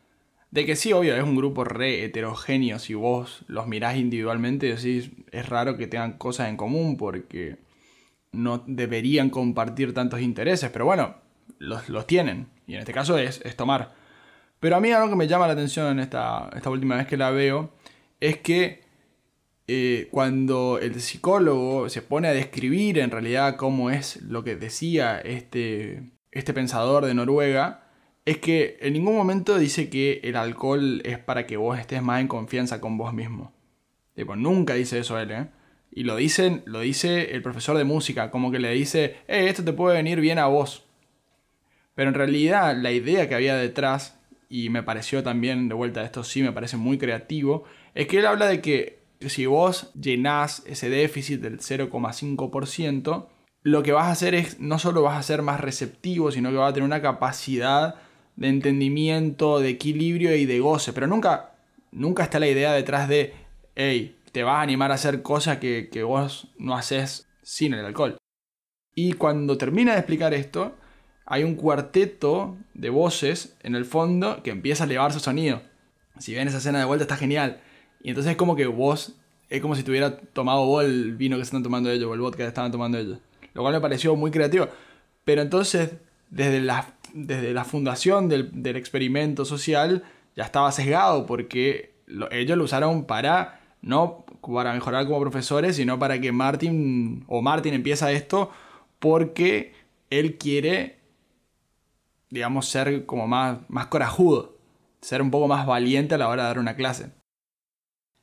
De 0.50 0.66
que 0.66 0.76
sí, 0.76 0.92
obvio, 0.92 1.16
es 1.16 1.22
un 1.22 1.36
grupo 1.36 1.64
re 1.64 2.04
heterogéneo. 2.04 2.78
Si 2.78 2.94
vos 2.94 3.44
los 3.48 3.66
mirás 3.66 3.96
individualmente, 3.96 4.66
decís, 4.74 5.10
es 5.30 5.48
raro 5.48 5.76
que 5.76 5.86
tengan 5.86 6.18
cosas 6.18 6.48
en 6.48 6.56
común 6.56 6.96
porque 6.96 7.58
no 8.32 8.62
deberían 8.66 9.30
compartir 9.30 9.94
tantos 9.94 10.20
intereses. 10.20 10.70
Pero 10.70 10.84
bueno, 10.84 11.16
los, 11.58 11.88
los 11.88 12.06
tienen. 12.06 12.48
Y 12.66 12.74
en 12.74 12.80
este 12.80 12.92
caso 12.92 13.18
es, 13.18 13.40
tomar. 13.56 13.94
Pero 14.60 14.76
a 14.76 14.80
mí 14.80 14.92
algo 14.92 15.10
que 15.10 15.16
me 15.16 15.26
llama 15.26 15.46
la 15.46 15.54
atención 15.54 15.98
esta, 15.98 16.50
esta 16.54 16.70
última 16.70 16.96
vez 16.96 17.06
que 17.06 17.16
la 17.16 17.30
veo 17.30 17.72
es 18.20 18.38
que 18.38 18.82
eh, 19.66 20.08
cuando 20.10 20.78
el 20.80 21.00
psicólogo 21.00 21.88
se 21.88 22.02
pone 22.02 22.28
a 22.28 22.32
describir 22.32 22.98
en 22.98 23.10
realidad 23.10 23.56
cómo 23.56 23.90
es 23.90 24.22
lo 24.22 24.44
que 24.44 24.56
decía 24.56 25.18
este, 25.18 26.12
este 26.30 26.54
pensador 26.54 27.06
de 27.06 27.14
Noruega, 27.14 27.82
es 28.24 28.38
que 28.38 28.78
en 28.80 28.92
ningún 28.92 29.16
momento 29.16 29.58
dice 29.58 29.90
que 29.90 30.20
el 30.22 30.36
alcohol 30.36 31.00
es 31.04 31.18
para 31.18 31.46
que 31.46 31.56
vos 31.56 31.78
estés 31.78 32.02
más 32.02 32.20
en 32.20 32.28
confianza 32.28 32.80
con 32.80 32.96
vos 32.96 33.12
mismo. 33.12 33.52
Tipo, 34.14 34.36
nunca 34.36 34.74
dice 34.74 34.98
eso 34.98 35.18
él, 35.18 35.30
¿eh? 35.30 35.48
Y 35.90 36.04
lo, 36.04 36.16
dicen, 36.16 36.62
lo 36.64 36.80
dice 36.80 37.34
el 37.34 37.42
profesor 37.42 37.76
de 37.76 37.84
música, 37.84 38.30
como 38.30 38.50
que 38.50 38.58
le 38.58 38.72
dice, 38.72 39.16
eh, 39.28 39.48
esto 39.48 39.62
te 39.62 39.72
puede 39.72 39.96
venir 39.96 40.20
bien 40.20 40.38
a 40.38 40.46
vos. 40.46 40.86
Pero 41.94 42.08
en 42.08 42.14
realidad 42.14 42.76
la 42.76 42.92
idea 42.92 43.28
que 43.28 43.34
había 43.34 43.56
detrás, 43.56 44.18
y 44.48 44.70
me 44.70 44.82
pareció 44.82 45.22
también, 45.22 45.68
de 45.68 45.74
vuelta, 45.74 46.04
esto 46.04 46.24
sí 46.24 46.42
me 46.42 46.52
parece 46.52 46.76
muy 46.76 46.98
creativo, 46.98 47.64
es 47.94 48.06
que 48.06 48.18
él 48.18 48.26
habla 48.26 48.46
de 48.46 48.60
que 48.60 49.02
si 49.28 49.46
vos 49.46 49.92
llenás 49.94 50.62
ese 50.66 50.88
déficit 50.88 51.40
del 51.40 51.60
0,5%, 51.60 53.28
lo 53.62 53.82
que 53.82 53.92
vas 53.92 54.06
a 54.06 54.12
hacer 54.12 54.34
es, 54.34 54.58
no 54.58 54.78
solo 54.78 55.02
vas 55.02 55.18
a 55.18 55.22
ser 55.22 55.42
más 55.42 55.60
receptivo, 55.60 56.32
sino 56.32 56.50
que 56.50 56.56
vas 56.56 56.70
a 56.70 56.74
tener 56.74 56.86
una 56.86 57.02
capacidad 57.02 57.96
de 58.36 58.48
entendimiento, 58.48 59.60
de 59.60 59.68
equilibrio 59.68 60.34
y 60.34 60.46
de 60.46 60.60
goce. 60.60 60.92
Pero 60.92 61.06
nunca, 61.06 61.54
nunca 61.92 62.24
está 62.24 62.40
la 62.40 62.48
idea 62.48 62.72
detrás 62.72 63.08
de, 63.08 63.34
hey, 63.76 64.16
te 64.32 64.42
vas 64.42 64.56
a 64.56 64.62
animar 64.62 64.90
a 64.90 64.94
hacer 64.94 65.22
cosas 65.22 65.58
que, 65.58 65.88
que 65.92 66.02
vos 66.02 66.48
no 66.58 66.74
haces 66.74 67.28
sin 67.42 67.74
el 67.74 67.84
alcohol. 67.84 68.16
Y 68.94 69.12
cuando 69.12 69.56
termina 69.56 69.92
de 69.92 69.98
explicar 69.98 70.34
esto, 70.34 70.74
hay 71.26 71.44
un 71.44 71.54
cuarteto 71.54 72.56
de 72.74 72.90
voces 72.90 73.56
en 73.62 73.74
el 73.74 73.84
fondo 73.84 74.42
que 74.42 74.50
empieza 74.50 74.84
a 74.84 74.86
elevar 74.86 75.12
su 75.12 75.20
sonido. 75.20 75.62
Si 76.18 76.34
ven 76.34 76.48
esa 76.48 76.58
escena 76.58 76.78
de 76.78 76.84
vuelta 76.84 77.04
está 77.04 77.16
genial. 77.16 77.60
Y 78.02 78.08
entonces 78.10 78.32
es 78.32 78.36
como 78.36 78.56
que 78.56 78.66
vos, 78.66 79.14
es 79.48 79.60
como 79.60 79.74
si 79.76 79.82
tuviera 79.82 80.16
tomado 80.18 80.66
vos 80.66 80.84
el 80.84 81.14
vino 81.16 81.36
que 81.36 81.42
están 81.42 81.62
tomando 81.62 81.90
ellos 81.90 82.10
o 82.10 82.14
el 82.14 82.20
vodka 82.20 82.38
que 82.38 82.48
estaban 82.48 82.72
tomando 82.72 82.98
ellos. 82.98 83.18
Lo 83.54 83.62
cual 83.62 83.74
me 83.74 83.80
pareció 83.80 84.14
muy 84.16 84.30
creativo. 84.30 84.68
Pero 85.24 85.42
entonces, 85.42 85.92
desde 86.30 86.60
la, 86.60 86.94
desde 87.14 87.52
la 87.52 87.64
fundación 87.64 88.28
del, 88.28 88.62
del 88.62 88.76
experimento 88.76 89.44
social, 89.44 90.02
ya 90.34 90.44
estaba 90.44 90.72
sesgado 90.72 91.26
porque 91.26 91.92
lo- 92.06 92.30
ellos 92.32 92.58
lo 92.58 92.64
usaron 92.64 93.04
para, 93.04 93.60
no 93.82 94.24
para 94.40 94.72
mejorar 94.72 95.06
como 95.06 95.20
profesores, 95.20 95.76
sino 95.76 95.98
para 95.98 96.20
que 96.20 96.32
Martin, 96.32 97.24
o 97.28 97.40
Martin 97.42 97.74
empieza 97.74 98.10
esto 98.10 98.50
porque 98.98 99.74
él 100.10 100.36
quiere, 100.38 100.96
digamos, 102.32 102.66
ser 102.66 103.04
como 103.04 103.28
más, 103.28 103.58
más 103.68 103.86
corajudo, 103.88 104.56
ser 105.02 105.20
un 105.20 105.30
poco 105.30 105.48
más 105.48 105.66
valiente 105.66 106.14
a 106.14 106.18
la 106.18 106.28
hora 106.28 106.44
de 106.44 106.48
dar 106.48 106.58
una 106.58 106.76
clase. 106.76 107.12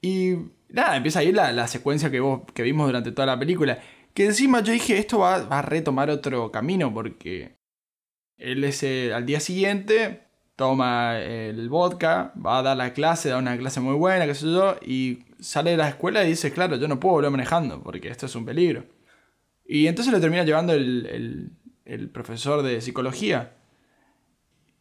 Y 0.02 0.34
nada, 0.70 0.98
empieza 0.98 1.20
ahí 1.20 1.32
la, 1.32 1.52
la 1.52 1.68
secuencia 1.68 2.10
que, 2.10 2.20
vos, 2.20 2.42
que 2.54 2.64
vimos 2.64 2.88
durante 2.88 3.12
toda 3.12 3.28
la 3.28 3.38
película. 3.40 3.80
Que 4.16 4.26
encima 4.26 4.62
yo 4.62 4.74
dije, 4.74 4.98
esto 4.98 5.20
va, 5.20 5.44
va 5.44 5.60
a 5.60 5.62
retomar 5.62 6.10
otro 6.10 6.52
camino 6.52 6.92
porque 6.94 7.56
él 8.38 8.64
es, 8.64 8.82
eh, 8.84 9.14
al 9.14 9.26
día 9.28 9.40
siguiente 9.40 10.24
toma 10.56 11.20
el 11.20 11.70
vodka, 11.70 12.34
va 12.44 12.60
a 12.60 12.64
dar 12.64 12.78
la 12.78 12.94
clase, 12.94 13.30
da 13.30 13.38
una 13.38 13.58
clase 13.58 13.80
muy 13.80 13.94
buena, 13.96 14.26
qué 14.26 14.34
sé 14.36 14.48
yo, 14.48 14.76
y 14.86 15.20
sale 15.40 15.72
de 15.72 15.78
la 15.78 15.90
escuela 15.90 16.24
y 16.24 16.30
dice, 16.30 16.52
claro, 16.52 16.76
yo 16.78 16.88
no 16.88 17.00
puedo 17.00 17.14
volver 17.16 17.32
manejando 17.32 17.82
porque 17.84 18.10
esto 18.10 18.26
es 18.26 18.36
un 18.36 18.46
peligro. 18.46 18.86
Y 19.66 19.86
entonces 19.88 20.12
lo 20.12 20.20
termina 20.20 20.44
llevando 20.44 20.74
el, 20.74 21.06
el- 21.06 21.52
el 21.86 22.10
profesor 22.10 22.62
de 22.64 22.82
psicología. 22.82 23.56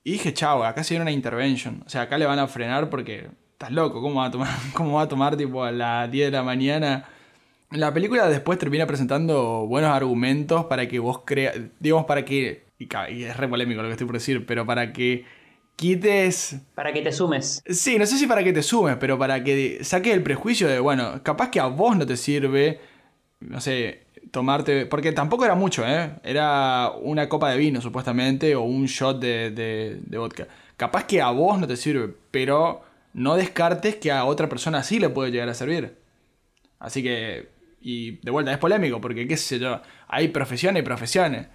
Y 0.09 0.13
dije, 0.13 0.33
chao, 0.33 0.65
acá 0.65 0.83
se 0.83 0.95
viene 0.95 1.03
una 1.03 1.13
intervention. 1.13 1.83
O 1.85 1.89
sea, 1.91 2.01
acá 2.01 2.17
le 2.17 2.25
van 2.25 2.39
a 2.39 2.49
frenar 2.49 2.89
porque 2.89 3.29
estás 3.53 3.71
loco, 3.71 4.01
¿cómo 4.01 4.21
va 4.21 4.29
a 4.29 4.31
tomar, 4.31 4.49
cómo 4.73 4.95
va 4.95 5.03
a 5.03 5.09
tomar 5.09 5.37
tipo 5.37 5.63
a 5.63 5.71
las 5.71 6.11
10 6.11 6.29
de 6.29 6.31
la 6.31 6.43
mañana? 6.43 7.07
La 7.73 7.93
película 7.93 8.27
después 8.27 8.59
termina 8.59 8.87
presentando 8.87 9.67
buenos 9.67 9.91
argumentos 9.91 10.65
para 10.65 10.89
que 10.89 10.99
vos 10.99 11.25
creas, 11.27 11.57
digamos, 11.79 12.07
para 12.07 12.25
que, 12.25 12.65
y, 12.79 12.89
y 13.11 13.25
es 13.25 13.37
re 13.37 13.49
polémico 13.49 13.83
lo 13.83 13.89
que 13.89 13.93
estoy 13.93 14.07
por 14.07 14.17
decir, 14.17 14.47
pero 14.47 14.65
para 14.65 14.95
que 14.95 15.27
quites 15.77 16.57
Para 16.75 16.95
que 16.95 17.03
te 17.03 17.13
sumes. 17.13 17.63
Sí, 17.69 17.99
no 17.99 18.07
sé 18.07 18.17
si 18.17 18.27
para 18.27 18.43
que 18.43 18.55
te 18.55 18.63
sumes, 18.63 18.97
pero 18.99 19.19
para 19.19 19.45
que 19.45 19.81
saques 19.85 20.15
el 20.15 20.23
prejuicio 20.23 20.69
de, 20.69 20.81
bueno, 20.81 21.23
capaz 21.23 21.51
que 21.51 21.61
a 21.61 21.67
vos 21.67 21.95
no 21.99 22.07
te 22.07 22.17
sirve, 22.17 22.81
no 23.41 23.61
sé, 23.61 24.07
tomarte. 24.31 24.87
Porque 24.87 25.13
tampoco 25.13 25.45
era 25.45 25.55
mucho, 25.55 25.87
¿eh? 25.87 26.13
Era 26.23 26.93
una 27.01 27.29
copa 27.29 27.51
de 27.51 27.59
vino, 27.59 27.81
supuestamente, 27.81 28.55
o 28.55 28.63
un 28.63 28.87
shot 28.87 29.21
de, 29.21 29.51
de, 29.51 30.19
vodka. 30.19 30.49
Capaz 30.77 31.05
que 31.05 31.21
a 31.21 31.31
vos 31.31 31.59
no 31.59 31.67
te 31.67 31.77
sirve, 31.77 32.15
pero 32.31 32.83
no 33.15 33.37
descartes 33.37 33.97
que 33.97 34.13
a 34.13 34.25
otra 34.25 34.49
persona 34.49 34.83
sí 34.83 34.99
le 34.99 35.09
puede 35.09 35.31
llegar 35.31 35.49
a 35.49 35.55
servir. 35.55 35.97
Así 36.79 37.03
que, 37.03 37.49
y 37.81 38.13
de 38.19 38.31
vuelta, 38.31 38.53
es 38.53 38.59
polémico, 38.59 39.01
porque 39.01 39.27
qué 39.27 39.37
sé 39.37 39.59
yo, 39.59 39.81
hay 40.07 40.29
profesiones 40.29 40.83
y 40.83 40.85
profesiones. 40.85 41.49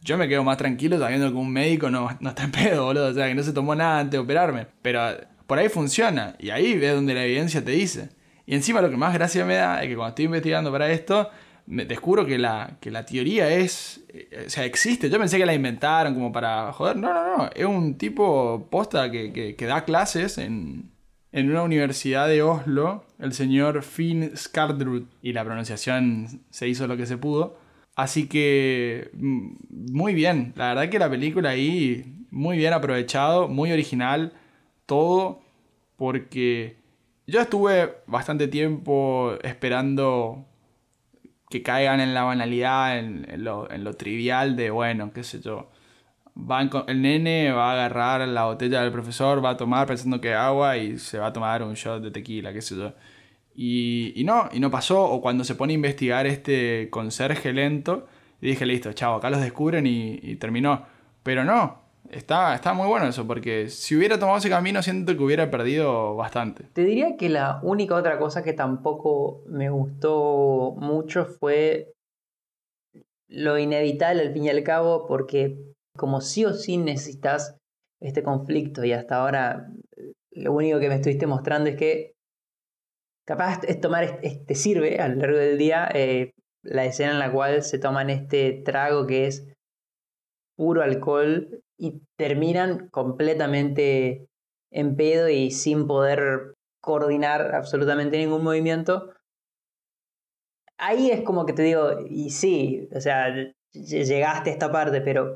Yo 0.00 0.16
me 0.16 0.28
quedo 0.28 0.44
más 0.44 0.58
tranquilo 0.58 0.98
sabiendo 0.98 1.28
que 1.28 1.36
un 1.36 1.52
médico 1.52 1.90
no, 1.90 2.16
no 2.20 2.28
está 2.30 2.44
en 2.44 2.52
pedo, 2.52 2.84
boludo. 2.84 3.08
O 3.08 3.14
sea, 3.14 3.26
que 3.26 3.34
no 3.34 3.42
se 3.42 3.52
tomó 3.52 3.74
nada 3.74 4.00
antes 4.00 4.12
de 4.12 4.18
operarme. 4.18 4.66
Pero 4.80 5.00
por 5.46 5.58
ahí 5.58 5.68
funciona. 5.68 6.36
Y 6.38 6.50
ahí 6.50 6.78
ves 6.78 6.94
donde 6.94 7.14
la 7.14 7.24
evidencia 7.24 7.64
te 7.64 7.72
dice. 7.72 8.10
Y 8.48 8.54
encima 8.54 8.80
lo 8.80 8.88
que 8.88 8.96
más 8.96 9.12
gracia 9.12 9.44
me 9.44 9.56
da 9.56 9.82
es 9.82 9.88
que 9.90 9.94
cuando 9.94 10.08
estoy 10.08 10.24
investigando 10.24 10.72
para 10.72 10.90
esto, 10.90 11.28
me 11.66 11.84
descubro 11.84 12.24
que 12.24 12.38
la, 12.38 12.78
que 12.80 12.90
la 12.90 13.04
teoría 13.04 13.50
es... 13.50 14.00
eh, 14.08 14.44
O 14.46 14.48
sea, 14.48 14.64
existe. 14.64 15.10
Yo 15.10 15.18
pensé 15.18 15.36
que 15.36 15.44
la 15.44 15.52
inventaron 15.52 16.14
como 16.14 16.32
para... 16.32 16.72
Joder, 16.72 16.96
no, 16.96 17.12
no, 17.12 17.36
no. 17.36 17.50
Es 17.54 17.66
un 17.66 17.98
tipo 17.98 18.66
posta 18.70 19.10
que, 19.10 19.34
que, 19.34 19.54
que 19.54 19.66
da 19.66 19.84
clases 19.84 20.38
en, 20.38 20.90
en 21.30 21.50
una 21.50 21.62
universidad 21.62 22.26
de 22.26 22.40
Oslo, 22.40 23.04
el 23.18 23.34
señor 23.34 23.82
Finn 23.82 24.34
Skardrud, 24.34 25.02
y 25.20 25.34
la 25.34 25.44
pronunciación 25.44 26.40
se 26.48 26.68
hizo 26.68 26.86
lo 26.86 26.96
que 26.96 27.04
se 27.04 27.18
pudo. 27.18 27.58
Así 27.96 28.28
que 28.28 29.10
mm, 29.12 29.92
muy 29.92 30.14
bien, 30.14 30.54
la 30.56 30.68
verdad 30.68 30.88
que 30.88 30.98
la 30.98 31.10
película 31.10 31.50
ahí 31.50 32.24
muy 32.30 32.56
bien 32.56 32.72
aprovechado, 32.72 33.46
muy 33.46 33.72
original, 33.72 34.32
todo, 34.86 35.42
porque 35.96 36.77
yo 37.28 37.40
estuve 37.42 37.98
bastante 38.06 38.48
tiempo 38.48 39.34
esperando 39.44 40.46
que 41.50 41.62
caigan 41.62 42.00
en 42.00 42.14
la 42.14 42.24
banalidad, 42.24 42.98
en, 42.98 43.44
lo, 43.44 43.68
trivial 43.96 44.56
de, 44.56 44.70
bueno, 44.70 45.12
qué 45.12 45.22
sé 45.24 45.40
yo, 45.40 45.70
van 46.34 46.68
con- 46.68 46.84
el 46.88 47.02
nene 47.02 47.52
va 47.52 47.70
a 47.70 47.72
agarrar 47.74 48.26
la 48.28 48.44
botella 48.46 48.82
del 48.82 48.92
profesor, 48.92 49.44
va 49.44 49.50
a 49.50 49.56
tomar 49.56 49.86
pensando 49.86 50.20
que 50.20 50.34
agua 50.34 50.76
y 50.78 50.98
se 50.98 51.18
va 51.18 51.28
a 51.28 51.32
tomar 51.32 51.62
un 51.62 51.74
shot 51.74 52.02
de 52.02 52.10
tequila, 52.10 52.52
qué 52.52 52.62
sé 52.62 52.76
yo. 52.76 52.94
Y, 53.54 54.22
no, 54.24 54.48
y 54.52 54.60
no 54.60 54.70
pasó. 54.70 55.04
O 55.04 55.20
cuando 55.20 55.44
se 55.44 55.54
pone 55.56 55.72
a 55.72 55.76
investigar 55.76 56.26
este 56.26 56.88
conserje 56.90 57.52
lento, 57.52 58.06
dije, 58.40 58.64
listo, 58.66 58.92
chavo, 58.92 59.16
acá 59.16 59.30
los 59.30 59.40
descubren 59.40 59.86
y 59.86 60.36
terminó. 60.36 60.86
Pero 61.24 61.44
no, 61.44 61.87
está, 62.10 62.72
muy 62.74 62.86
bueno 62.88 63.06
eso, 63.06 63.26
porque 63.26 63.68
si 63.68 63.96
hubiera 63.96 64.18
tomado 64.18 64.38
ese 64.38 64.48
camino, 64.50 64.82
siento 64.82 65.16
que 65.16 65.22
hubiera 65.22 65.50
perdido 65.50 66.14
bastante. 66.16 66.64
Te 66.72 66.84
diría 66.84 67.16
que 67.16 67.28
la 67.28 67.60
única 67.62 67.94
otra 67.94 68.18
cosa 68.18 68.42
que 68.42 68.52
tampoco 68.52 69.42
me 69.46 69.70
gustó 69.70 70.74
mucho 70.78 71.24
fue 71.26 71.92
lo 73.28 73.58
inevitable 73.58 74.22
al 74.22 74.32
fin 74.32 74.44
y 74.44 74.48
al 74.50 74.62
cabo, 74.62 75.06
porque 75.06 75.58
como 75.96 76.20
sí 76.20 76.44
o 76.44 76.52
sí 76.54 76.76
necesitas 76.78 77.56
este 78.00 78.22
conflicto 78.22 78.84
y 78.84 78.92
hasta 78.92 79.16
ahora 79.16 79.66
eh, 79.96 80.12
lo 80.30 80.52
único 80.52 80.78
que 80.78 80.88
me 80.88 80.94
estuviste 80.94 81.26
mostrando 81.26 81.68
es 81.68 81.76
que 81.76 82.14
capaz 83.26 83.60
es 83.64 83.80
tomar, 83.80 84.20
es- 84.22 84.46
te 84.46 84.54
sirve 84.54 84.98
a 84.98 85.08
lo 85.08 85.16
largo 85.16 85.36
del 85.38 85.58
día 85.58 85.88
eh, 85.92 86.32
la 86.62 86.84
escena 86.84 87.12
en 87.12 87.18
la 87.18 87.32
cual 87.32 87.62
se 87.62 87.78
toman 87.78 88.08
este 88.10 88.62
trago 88.64 89.06
que 89.06 89.26
es 89.26 89.46
puro 90.56 90.82
alcohol 90.82 91.60
y 91.78 92.02
terminan 92.16 92.88
completamente 92.90 94.26
en 94.70 94.96
pedo 94.96 95.28
y 95.28 95.50
sin 95.50 95.86
poder 95.86 96.54
coordinar 96.82 97.54
absolutamente 97.54 98.18
ningún 98.18 98.44
movimiento. 98.44 99.10
Ahí 100.78 101.10
es 101.10 101.22
como 101.22 101.44
que 101.46 101.52
te 101.52 101.62
digo, 101.62 101.90
y 102.08 102.30
sí, 102.30 102.88
o 102.94 103.00
sea, 103.00 103.28
ll- 103.28 103.52
llegaste 103.72 104.50
a 104.50 104.52
esta 104.52 104.70
parte, 104.70 105.00
pero 105.00 105.34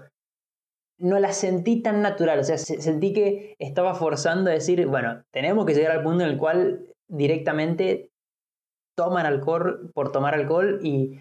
no 0.99 1.19
la 1.19 1.33
sentí 1.33 1.83
tan 1.83 2.03
natural, 2.03 2.39
o 2.41 2.45
sea, 2.45 2.59
se- 2.59 2.81
sentí 2.81 3.13
que 3.13 3.57
estaba 3.59 3.95
forzando 3.95 4.51
a 4.51 4.55
decir, 4.55 4.87
bueno, 4.87 5.25
tenemos 5.33 5.67
que 5.67 5.75
llegar 5.75 5.93
al 5.93 6.03
punto 6.03 6.25
en 6.25 6.31
el 6.31 6.39
cual 6.39 6.87
directamente 7.09 8.11
toman 8.97 9.27
alcohol 9.27 9.91
por 9.95 10.13
tomar 10.13 10.35
alcohol 10.35 10.81
y 10.83 11.19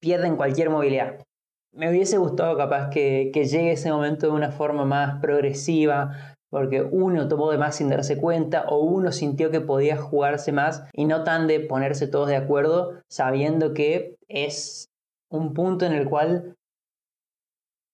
pierden 0.00 0.36
cualquier 0.36 0.68
movilidad. 0.70 1.24
Me 1.72 1.88
hubiese 1.88 2.18
gustado 2.18 2.56
capaz 2.56 2.90
que, 2.90 3.30
que 3.32 3.44
llegue 3.44 3.72
ese 3.72 3.90
momento 3.90 4.26
de 4.26 4.32
una 4.32 4.50
forma 4.50 4.84
más 4.84 5.20
progresiva, 5.20 6.34
porque 6.50 6.82
uno 6.82 7.28
tomó 7.28 7.50
de 7.50 7.58
más 7.58 7.76
sin 7.76 7.88
darse 7.88 8.18
cuenta 8.18 8.64
o 8.68 8.80
uno 8.80 9.12
sintió 9.12 9.50
que 9.50 9.60
podía 9.60 9.96
jugarse 9.96 10.52
más 10.52 10.84
y 10.92 11.04
no 11.04 11.22
tan 11.22 11.46
de 11.46 11.60
ponerse 11.60 12.08
todos 12.08 12.28
de 12.28 12.36
acuerdo 12.36 13.00
sabiendo 13.08 13.72
que 13.72 14.16
es 14.28 14.88
un 15.30 15.54
punto 15.54 15.86
en 15.86 15.92
el 15.92 16.08
cual 16.08 16.56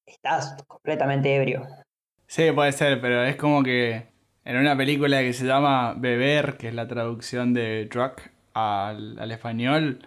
estás 0.07 0.57
completamente 0.67 1.37
ebrio. 1.37 1.67
Sí, 2.27 2.51
puede 2.53 2.73
ser, 2.73 3.01
pero 3.01 3.23
es 3.23 3.37
como 3.37 3.63
que 3.63 4.09
en 4.45 4.57
una 4.57 4.77
película 4.77 5.21
que 5.21 5.33
se 5.33 5.45
llama 5.45 5.95
Beber, 5.99 6.57
que 6.57 6.69
es 6.69 6.75
la 6.75 6.89
traducción 6.89 7.53
de 7.53 7.87
drug 7.87 8.13
al, 8.55 9.19
al 9.19 9.31
español, 9.33 9.99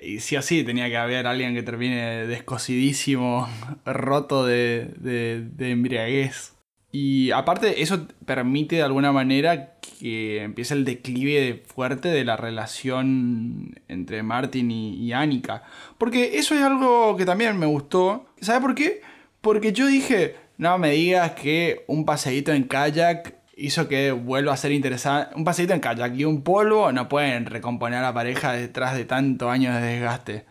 y 0.00 0.20
sí 0.20 0.36
o 0.36 0.42
sí 0.42 0.64
tenía 0.64 0.88
que 0.88 0.96
haber 0.96 1.26
alguien 1.26 1.54
que 1.54 1.62
termine 1.62 2.26
descosidísimo, 2.26 3.48
roto 3.84 4.44
de, 4.46 4.90
de, 4.98 5.42
de 5.42 5.70
embriaguez. 5.70 6.54
Y 6.96 7.32
aparte, 7.32 7.82
eso 7.82 8.06
permite 8.24 8.76
de 8.76 8.82
alguna 8.82 9.10
manera 9.10 9.74
que 9.80 10.42
empiece 10.42 10.74
el 10.74 10.84
declive 10.84 11.64
fuerte 11.66 12.08
de 12.08 12.24
la 12.24 12.36
relación 12.36 13.80
entre 13.88 14.22
Martin 14.22 14.70
y, 14.70 14.94
y 14.94 15.12
Annika. 15.12 15.64
Porque 15.98 16.38
eso 16.38 16.54
es 16.54 16.62
algo 16.62 17.16
que 17.16 17.24
también 17.24 17.58
me 17.58 17.66
gustó. 17.66 18.26
¿Sabes 18.40 18.62
por 18.62 18.76
qué? 18.76 19.00
Porque 19.40 19.72
yo 19.72 19.88
dije, 19.88 20.36
no 20.56 20.78
me 20.78 20.92
digas 20.92 21.32
que 21.32 21.84
un 21.88 22.04
paseíto 22.04 22.52
en 22.52 22.62
kayak 22.64 23.34
hizo 23.56 23.88
que 23.88 24.12
vuelva 24.12 24.52
a 24.52 24.56
ser 24.56 24.72
interesante. 24.72 25.34
Un 25.34 25.44
paseíto 25.44 25.74
en 25.74 25.80
kayak 25.80 26.14
y 26.16 26.24
un 26.24 26.42
polvo 26.42 26.92
no 26.92 27.08
pueden 27.08 27.46
recomponer 27.46 28.00
a 28.00 28.02
la 28.02 28.14
pareja 28.14 28.52
detrás 28.52 28.94
de 28.94 29.04
tantos 29.04 29.50
años 29.50 29.74
de 29.74 29.80
desgaste. 29.82 30.46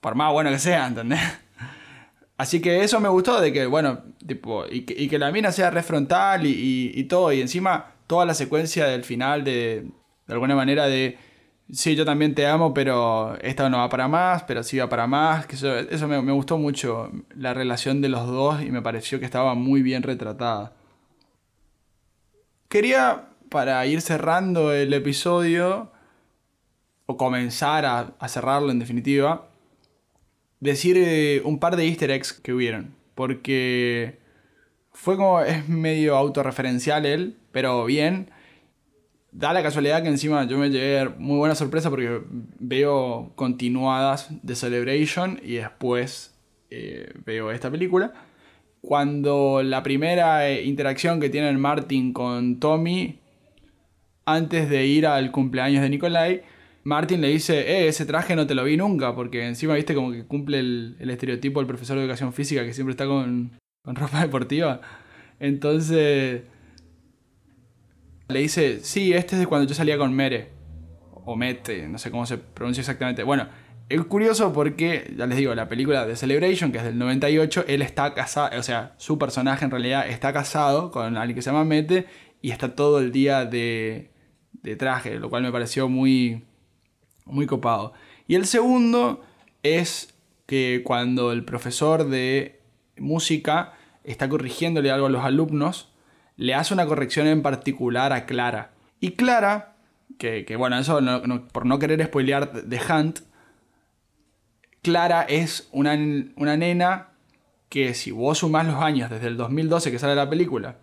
Por 0.00 0.14
más 0.14 0.32
bueno 0.32 0.50
que 0.50 0.58
sea, 0.58 0.86
¿entendés? 0.86 1.20
Así 2.36 2.60
que 2.60 2.82
eso 2.82 2.98
me 3.00 3.08
gustó 3.08 3.40
de 3.40 3.52
que, 3.52 3.66
bueno, 3.66 4.02
tipo, 4.26 4.64
y 4.68 4.82
que, 4.82 5.18
la 5.18 5.30
mina 5.30 5.52
sea 5.52 5.70
re 5.70 5.82
frontal 5.82 6.46
y, 6.46 6.92
y, 6.94 7.04
todo. 7.04 7.32
Y 7.32 7.40
encima 7.40 7.94
toda 8.06 8.26
la 8.26 8.34
secuencia 8.34 8.86
del 8.86 9.04
final 9.04 9.44
de, 9.44 9.86
de 10.26 10.34
alguna 10.34 10.56
manera 10.56 10.86
de, 10.86 11.18
sí, 11.70 11.94
yo 11.94 12.04
también 12.04 12.34
te 12.34 12.46
amo, 12.46 12.74
pero 12.74 13.38
esta 13.42 13.68
no 13.70 13.78
va 13.78 13.88
para 13.88 14.08
más, 14.08 14.42
pero 14.44 14.64
sí 14.64 14.78
va 14.78 14.88
para 14.88 15.06
más. 15.06 15.46
Que 15.46 15.54
eso 15.56 15.78
eso 15.78 16.08
me 16.08 16.32
gustó 16.32 16.58
mucho, 16.58 17.12
la 17.36 17.54
relación 17.54 18.00
de 18.00 18.08
los 18.08 18.26
dos 18.26 18.62
y 18.62 18.70
me 18.70 18.82
pareció 18.82 19.20
que 19.20 19.24
estaba 19.26 19.54
muy 19.54 19.82
bien 19.82 20.02
retratada. 20.02 20.72
Quería, 22.72 23.28
para 23.50 23.84
ir 23.84 24.00
cerrando 24.00 24.72
el 24.72 24.94
episodio, 24.94 25.92
o 27.04 27.18
comenzar 27.18 27.84
a, 27.84 28.28
cerrarlo 28.28 28.70
en 28.70 28.78
definitiva, 28.78 29.50
decir 30.58 30.96
eh, 30.96 31.42
un 31.44 31.58
par 31.58 31.76
de 31.76 31.84
easter 31.86 32.10
eggs 32.10 32.32
que 32.32 32.54
hubieron. 32.54 32.94
Porque 33.14 34.20
fue 34.90 35.18
como, 35.18 35.42
es 35.42 35.68
medio 35.68 36.16
autorreferencial 36.16 37.04
él, 37.04 37.36
pero 37.52 37.84
bien. 37.84 38.30
Da 39.32 39.52
la 39.52 39.62
casualidad 39.62 40.02
que 40.02 40.08
encima 40.08 40.46
yo 40.46 40.56
me 40.56 40.70
llevé 40.70 41.10
muy 41.18 41.36
buena 41.36 41.54
sorpresa 41.54 41.90
porque 41.90 42.22
veo 42.58 43.32
continuadas 43.34 44.28
de 44.42 44.56
Celebration 44.56 45.38
y 45.42 45.56
después 45.56 46.34
eh, 46.70 47.12
veo 47.26 47.50
esta 47.50 47.70
película. 47.70 48.14
Cuando 48.82 49.62
la 49.62 49.82
primera 49.82 50.48
eh, 50.48 50.64
interacción 50.64 51.20
que 51.20 51.30
tiene 51.30 51.52
Martin 51.52 52.12
con 52.12 52.58
Tommy 52.58 53.20
antes 54.26 54.68
de 54.68 54.86
ir 54.86 55.06
al 55.06 55.30
cumpleaños 55.30 55.82
de 55.82 55.88
Nikolai, 55.88 56.42
Martin 56.84 57.20
le 57.20 57.28
dice, 57.28 57.60
eh, 57.60 57.86
ese 57.86 58.06
traje 58.06 58.34
no 58.34 58.46
te 58.46 58.56
lo 58.56 58.64
vi 58.64 58.76
nunca, 58.76 59.14
porque 59.14 59.46
encima, 59.46 59.74
viste, 59.74 59.94
como 59.94 60.10
que 60.10 60.24
cumple 60.24 60.58
el, 60.58 60.96
estereotipo 60.98 61.60
del 61.60 61.68
profesor 61.68 61.96
de 61.96 62.02
educación 62.02 62.32
física 62.32 62.64
que 62.64 62.74
siempre 62.74 62.90
está 62.90 63.06
con, 63.06 63.52
con 63.84 63.94
ropa 63.94 64.20
deportiva. 64.22 64.80
Entonces, 65.38 66.42
le 68.28 68.40
dice, 68.40 68.80
sí, 68.80 69.12
este 69.12 69.36
es 69.36 69.40
de 69.40 69.46
cuando 69.46 69.68
yo 69.68 69.74
salía 69.74 69.96
con 69.96 70.12
Mere, 70.12 70.48
o 71.24 71.36
Mete, 71.36 71.86
no 71.86 71.98
sé 71.98 72.10
cómo 72.10 72.26
se 72.26 72.38
pronuncia 72.38 72.80
exactamente. 72.80 73.22
Bueno, 73.22 73.46
es 73.94 74.04
curioso 74.06 74.52
porque, 74.52 75.12
ya 75.16 75.26
les 75.26 75.36
digo, 75.36 75.54
la 75.54 75.68
película 75.68 76.06
de 76.06 76.16
Celebration, 76.16 76.72
que 76.72 76.78
es 76.78 76.84
del 76.84 76.98
98, 76.98 77.64
él 77.68 77.82
está 77.82 78.14
casado, 78.14 78.58
o 78.58 78.62
sea, 78.62 78.94
su 78.96 79.18
personaje 79.18 79.64
en 79.64 79.70
realidad 79.70 80.08
está 80.08 80.32
casado 80.32 80.90
con 80.90 81.16
alguien 81.16 81.34
que 81.34 81.42
se 81.42 81.50
llama 81.50 81.64
Mete 81.64 82.06
y 82.40 82.50
está 82.50 82.74
todo 82.74 83.00
el 83.00 83.12
día 83.12 83.44
de, 83.44 84.10
de 84.62 84.76
traje, 84.76 85.18
lo 85.18 85.28
cual 85.28 85.42
me 85.42 85.52
pareció 85.52 85.88
muy, 85.88 86.44
muy 87.26 87.46
copado. 87.46 87.92
Y 88.26 88.34
el 88.34 88.46
segundo 88.46 89.22
es 89.62 90.14
que 90.46 90.82
cuando 90.84 91.32
el 91.32 91.44
profesor 91.44 92.08
de 92.08 92.60
música 92.96 93.74
está 94.04 94.28
corrigiéndole 94.28 94.90
algo 94.90 95.06
a 95.06 95.10
los 95.10 95.24
alumnos, 95.24 95.92
le 96.36 96.54
hace 96.54 96.72
una 96.72 96.86
corrección 96.86 97.26
en 97.26 97.42
particular 97.42 98.12
a 98.12 98.26
Clara. 98.26 98.72
Y 99.00 99.12
Clara, 99.12 99.76
que, 100.18 100.44
que 100.44 100.56
bueno, 100.56 100.78
eso 100.78 101.00
por 101.52 101.66
no 101.66 101.78
querer 101.78 102.04
spoilear 102.04 102.52
de 102.64 102.80
Hunt, 102.80 103.20
Clara 104.82 105.22
es 105.22 105.68
una, 105.70 105.96
una 106.34 106.56
nena 106.56 107.10
que 107.68 107.94
si 107.94 108.10
vos 108.10 108.38
sumás 108.38 108.66
los 108.66 108.82
años 108.82 109.10
desde 109.10 109.28
el 109.28 109.36
2012 109.36 109.92
que 109.92 109.98
sale 110.00 110.16
la 110.16 110.28
película 110.28 110.76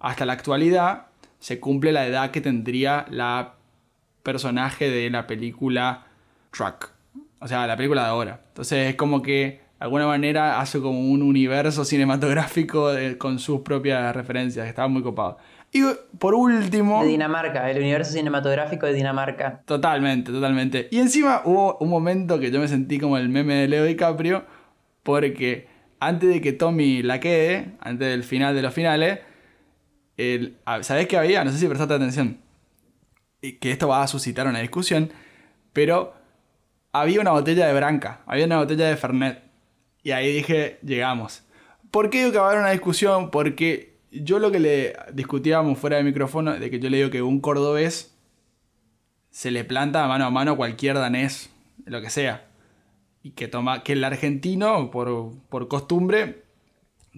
hasta 0.00 0.26
la 0.26 0.32
actualidad, 0.32 1.06
se 1.38 1.60
cumple 1.60 1.92
la 1.92 2.04
edad 2.04 2.32
que 2.32 2.40
tendría 2.40 3.06
la 3.10 3.54
personaje 4.24 4.90
de 4.90 5.08
la 5.08 5.28
película 5.28 6.06
Truck. 6.50 6.90
O 7.38 7.46
sea, 7.46 7.66
la 7.68 7.76
película 7.76 8.02
de 8.02 8.08
ahora. 8.08 8.40
Entonces 8.48 8.90
es 8.90 8.96
como 8.96 9.22
que 9.22 9.32
de 9.34 9.60
alguna 9.78 10.08
manera 10.08 10.60
hace 10.60 10.80
como 10.80 10.98
un 10.98 11.22
universo 11.22 11.84
cinematográfico 11.84 12.90
con 13.18 13.38
sus 13.38 13.60
propias 13.60 14.16
referencias. 14.16 14.66
Estaba 14.66 14.88
muy 14.88 15.02
copado. 15.02 15.38
Y 15.76 15.82
por 16.20 16.36
último... 16.36 17.02
De 17.02 17.08
Dinamarca, 17.08 17.68
el 17.68 17.78
universo 17.78 18.12
cinematográfico 18.12 18.86
de 18.86 18.92
Dinamarca. 18.92 19.62
Totalmente, 19.64 20.30
totalmente. 20.30 20.86
Y 20.92 21.00
encima 21.00 21.42
hubo 21.44 21.76
un 21.78 21.90
momento 21.90 22.38
que 22.38 22.52
yo 22.52 22.60
me 22.60 22.68
sentí 22.68 23.00
como 23.00 23.18
el 23.18 23.28
meme 23.28 23.54
de 23.54 23.66
Leo 23.66 23.84
DiCaprio, 23.84 24.44
porque 25.02 25.66
antes 25.98 26.28
de 26.28 26.40
que 26.40 26.52
Tommy 26.52 27.02
la 27.02 27.18
quede, 27.18 27.72
antes 27.80 28.06
del 28.06 28.22
final 28.22 28.54
de 28.54 28.62
los 28.62 28.72
finales, 28.72 29.18
el, 30.16 30.58
ah, 30.64 30.80
¿sabés 30.84 31.08
qué 31.08 31.16
había? 31.16 31.42
No 31.42 31.50
sé 31.50 31.58
si 31.58 31.66
prestaste 31.66 31.94
atención. 31.94 32.38
Que 33.40 33.72
esto 33.72 33.88
va 33.88 34.04
a 34.04 34.06
suscitar 34.06 34.46
una 34.46 34.60
discusión, 34.60 35.10
pero 35.72 36.14
había 36.92 37.20
una 37.20 37.32
botella 37.32 37.66
de 37.66 37.74
Branca, 37.74 38.20
había 38.26 38.46
una 38.46 38.58
botella 38.58 38.86
de 38.86 38.96
Fernet. 38.96 39.42
Y 40.04 40.12
ahí 40.12 40.32
dije, 40.32 40.78
llegamos. 40.84 41.42
¿Por 41.90 42.10
qué 42.10 42.18
digo 42.18 42.30
que 42.30 42.38
va 42.38 42.44
a 42.44 42.50
haber 42.50 42.60
una 42.60 42.70
discusión? 42.70 43.32
Porque 43.32 43.93
yo 44.22 44.38
lo 44.38 44.52
que 44.52 44.60
le 44.60 44.96
discutíamos 45.12 45.78
fuera 45.78 45.96
de 45.96 46.04
micrófono, 46.04 46.52
de 46.52 46.70
que 46.70 46.78
yo 46.78 46.88
le 46.90 46.98
digo 46.98 47.10
que 47.10 47.22
un 47.22 47.40
cordobés 47.40 48.16
se 49.30 49.50
le 49.50 49.64
planta 49.64 50.06
mano 50.06 50.26
a 50.26 50.30
mano 50.30 50.52
a 50.52 50.56
cualquier 50.56 50.94
danés, 50.96 51.50
lo 51.86 52.00
que 52.00 52.10
sea. 52.10 52.46
Y 53.22 53.32
que, 53.32 53.48
toma, 53.48 53.82
que 53.82 53.94
el 53.94 54.04
argentino, 54.04 54.90
por, 54.90 55.32
por 55.48 55.66
costumbre, 55.66 56.44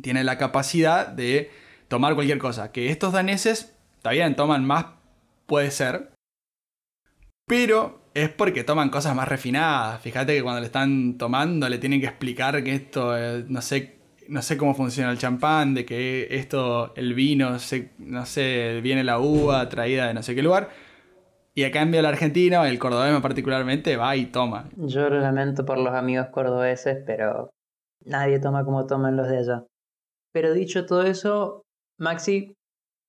tiene 0.00 0.24
la 0.24 0.38
capacidad 0.38 1.08
de 1.08 1.50
tomar 1.88 2.14
cualquier 2.14 2.38
cosa. 2.38 2.72
Que 2.72 2.90
estos 2.90 3.12
daneses, 3.12 3.76
está 3.96 4.10
bien, 4.10 4.36
toman 4.36 4.64
más, 4.64 4.86
puede 5.46 5.70
ser. 5.70 6.12
Pero 7.46 8.00
es 8.14 8.30
porque 8.30 8.64
toman 8.64 8.88
cosas 8.88 9.14
más 9.14 9.28
refinadas. 9.28 10.00
Fíjate 10.00 10.34
que 10.34 10.42
cuando 10.42 10.60
le 10.60 10.66
están 10.66 11.18
tomando 11.18 11.68
le 11.68 11.78
tienen 11.78 12.00
que 12.00 12.06
explicar 12.06 12.64
que 12.64 12.74
esto, 12.74 13.16
eh, 13.16 13.44
no 13.48 13.60
sé, 13.60 13.95
no 14.28 14.42
sé 14.42 14.56
cómo 14.56 14.74
funciona 14.74 15.10
el 15.10 15.18
champán, 15.18 15.74
de 15.74 15.84
que 15.84 16.26
esto, 16.30 16.92
el 16.96 17.14
vino, 17.14 17.58
se- 17.58 17.90
no 17.98 18.26
sé, 18.26 18.80
viene 18.82 19.04
la 19.04 19.18
uva 19.18 19.68
traída 19.68 20.08
de 20.08 20.14
no 20.14 20.22
sé 20.22 20.34
qué 20.34 20.42
lugar. 20.42 20.70
Y 21.54 21.64
a 21.64 21.70
cambio 21.70 22.00
el 22.00 22.06
argentino, 22.06 22.64
el 22.64 22.78
cordobés 22.78 23.18
particularmente, 23.22 23.96
va 23.96 24.14
y 24.16 24.26
toma. 24.26 24.68
Yo 24.76 25.08
lo 25.08 25.20
lamento 25.20 25.64
por 25.64 25.78
los 25.78 25.94
amigos 25.94 26.26
cordobeses, 26.30 26.98
pero 27.06 27.50
nadie 28.04 28.38
toma 28.40 28.64
como 28.64 28.86
toman 28.86 29.16
los 29.16 29.28
de 29.28 29.38
allá. 29.38 29.64
Pero 30.32 30.52
dicho 30.52 30.84
todo 30.84 31.02
eso, 31.02 31.62
Maxi, 31.98 32.52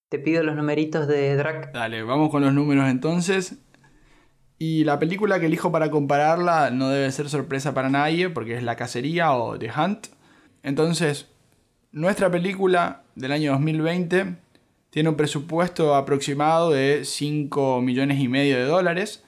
te 0.10 0.20
pido 0.20 0.44
los 0.44 0.56
numeritos 0.56 1.08
de 1.10 1.36
Drac. 1.36 1.74
Dale, 1.74 2.04
vamos 2.04 2.30
con 2.30 2.42
los 2.42 2.54
números 2.54 2.88
entonces. 2.90 3.62
Y 4.60 4.86
la 4.86 4.98
película 4.98 5.40
que 5.40 5.46
elijo 5.48 5.72
para 5.72 5.92
compararla 5.92 6.72
no 6.72 6.90
debe 6.90 7.12
ser 7.12 7.30
sorpresa 7.30 7.74
para 7.74 7.90
nadie, 7.90 8.30
porque 8.30 8.56
es 8.56 8.64
La 8.64 8.76
Cacería 8.78 9.34
o 9.34 9.60
The 9.60 9.70
Hunt. 9.78 10.08
Entonces, 10.68 11.28
nuestra 11.94 12.30
película 12.30 13.04
del 13.16 13.32
año 13.32 13.54
2020 13.54 14.36
tiene 14.90 15.08
un 15.08 15.16
presupuesto 15.16 15.96
aproximado 15.96 16.72
de 16.72 17.06
5 17.06 17.80
millones 17.80 18.20
y 18.20 18.28
medio 18.28 18.58
de 18.58 18.66
dólares, 18.66 19.24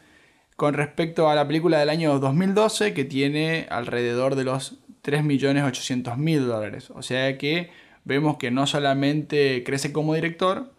con 0.58 0.73
respecto 0.73 1.30
a 1.30 1.36
la 1.36 1.47
película 1.47 1.80
del 1.80 1.88
año 1.88 2.19
2012 2.19 2.93
que 2.93 3.06
tiene 3.06 3.67
alrededor 3.69 4.36
de 4.36 4.43
los 4.43 4.80
3 5.02 5.23
millones 5.23 5.63
800 5.63 6.17
mil 6.17 6.45
dólares. 6.45 6.91
O 6.91 7.02
sea 7.02 7.38
que 7.38 7.69
vemos 8.04 8.36
que 8.36 8.52
no 8.52 8.67
solamente 8.67 9.63
crece 9.63 9.93
como 9.93 10.15
director, 10.15 10.73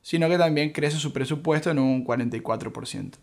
sino 0.00 0.28
que 0.28 0.38
también 0.38 0.70
crece 0.70 0.98
su 0.98 1.12
presupuesto 1.12 1.72
en 1.72 1.80
un 1.80 2.06
44%. 2.06 3.14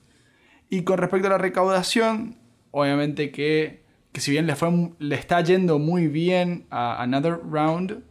Y 0.69 0.81
con 0.83 0.97
respecto 0.97 1.27
a 1.27 1.31
la 1.31 1.37
recaudación, 1.37 2.35
obviamente 2.71 3.31
que 3.31 3.80
que 4.11 4.21
si 4.21 4.31
bien 4.31 4.47
le, 4.47 4.55
fue, 4.55 4.91
le 4.99 5.15
está 5.15 5.41
yendo 5.41 5.79
muy 5.79 6.07
bien 6.07 6.65
a 6.69 7.01
Another 7.01 7.39
Round, 7.49 8.03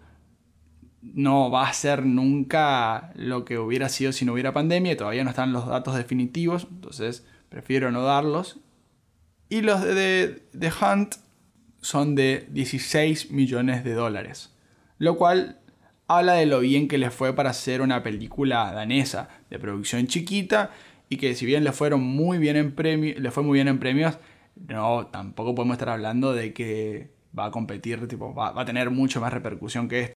no 1.02 1.50
va 1.50 1.68
a 1.68 1.72
ser 1.72 2.04
nunca 2.04 3.12
lo 3.14 3.44
que 3.44 3.58
hubiera 3.58 3.88
sido 3.88 4.12
si 4.12 4.24
no 4.24 4.32
hubiera 4.32 4.52
pandemia. 4.52 4.96
Todavía 4.96 5.24
no 5.24 5.30
están 5.30 5.52
los 5.52 5.66
datos 5.66 5.96
definitivos, 5.96 6.66
entonces 6.70 7.26
prefiero 7.48 7.90
no 7.90 8.02
darlos. 8.02 8.60
Y 9.48 9.62
los 9.62 9.82
de 9.82 10.42
The 10.58 10.70
Hunt 10.80 11.16
son 11.80 12.14
de 12.14 12.46
16 12.50 13.30
millones 13.30 13.84
de 13.84 13.94
dólares. 13.94 14.54
Lo 14.98 15.16
cual 15.16 15.58
habla 16.06 16.34
de 16.34 16.46
lo 16.46 16.60
bien 16.60 16.88
que 16.88 16.98
le 16.98 17.10
fue 17.10 17.34
para 17.34 17.50
hacer 17.50 17.80
una 17.80 18.02
película 18.02 18.72
danesa 18.72 19.28
de 19.48 19.58
producción 19.58 20.06
chiquita 20.06 20.70
y 21.08 21.16
que 21.16 21.34
si 21.34 21.46
bien 21.46 21.64
le 21.64 21.72
fueron 21.72 22.02
muy 22.02 22.38
bien 22.38 22.56
en 22.56 22.72
premios, 22.72 23.18
le 23.18 23.30
fue 23.30 23.42
muy 23.42 23.54
bien 23.54 23.68
en 23.68 23.78
premios, 23.78 24.18
no 24.56 25.06
tampoco 25.08 25.54
podemos 25.54 25.74
estar 25.74 25.88
hablando 25.88 26.32
de 26.32 26.52
que 26.52 27.10
va 27.38 27.46
a 27.46 27.50
competir, 27.50 28.06
tipo, 28.08 28.34
va, 28.34 28.52
va 28.52 28.62
a 28.62 28.66
tener 28.66 28.90
mucho 28.90 29.20
más 29.20 29.32
repercusión 29.32 29.88
que 29.88 30.00
esto. 30.00 30.14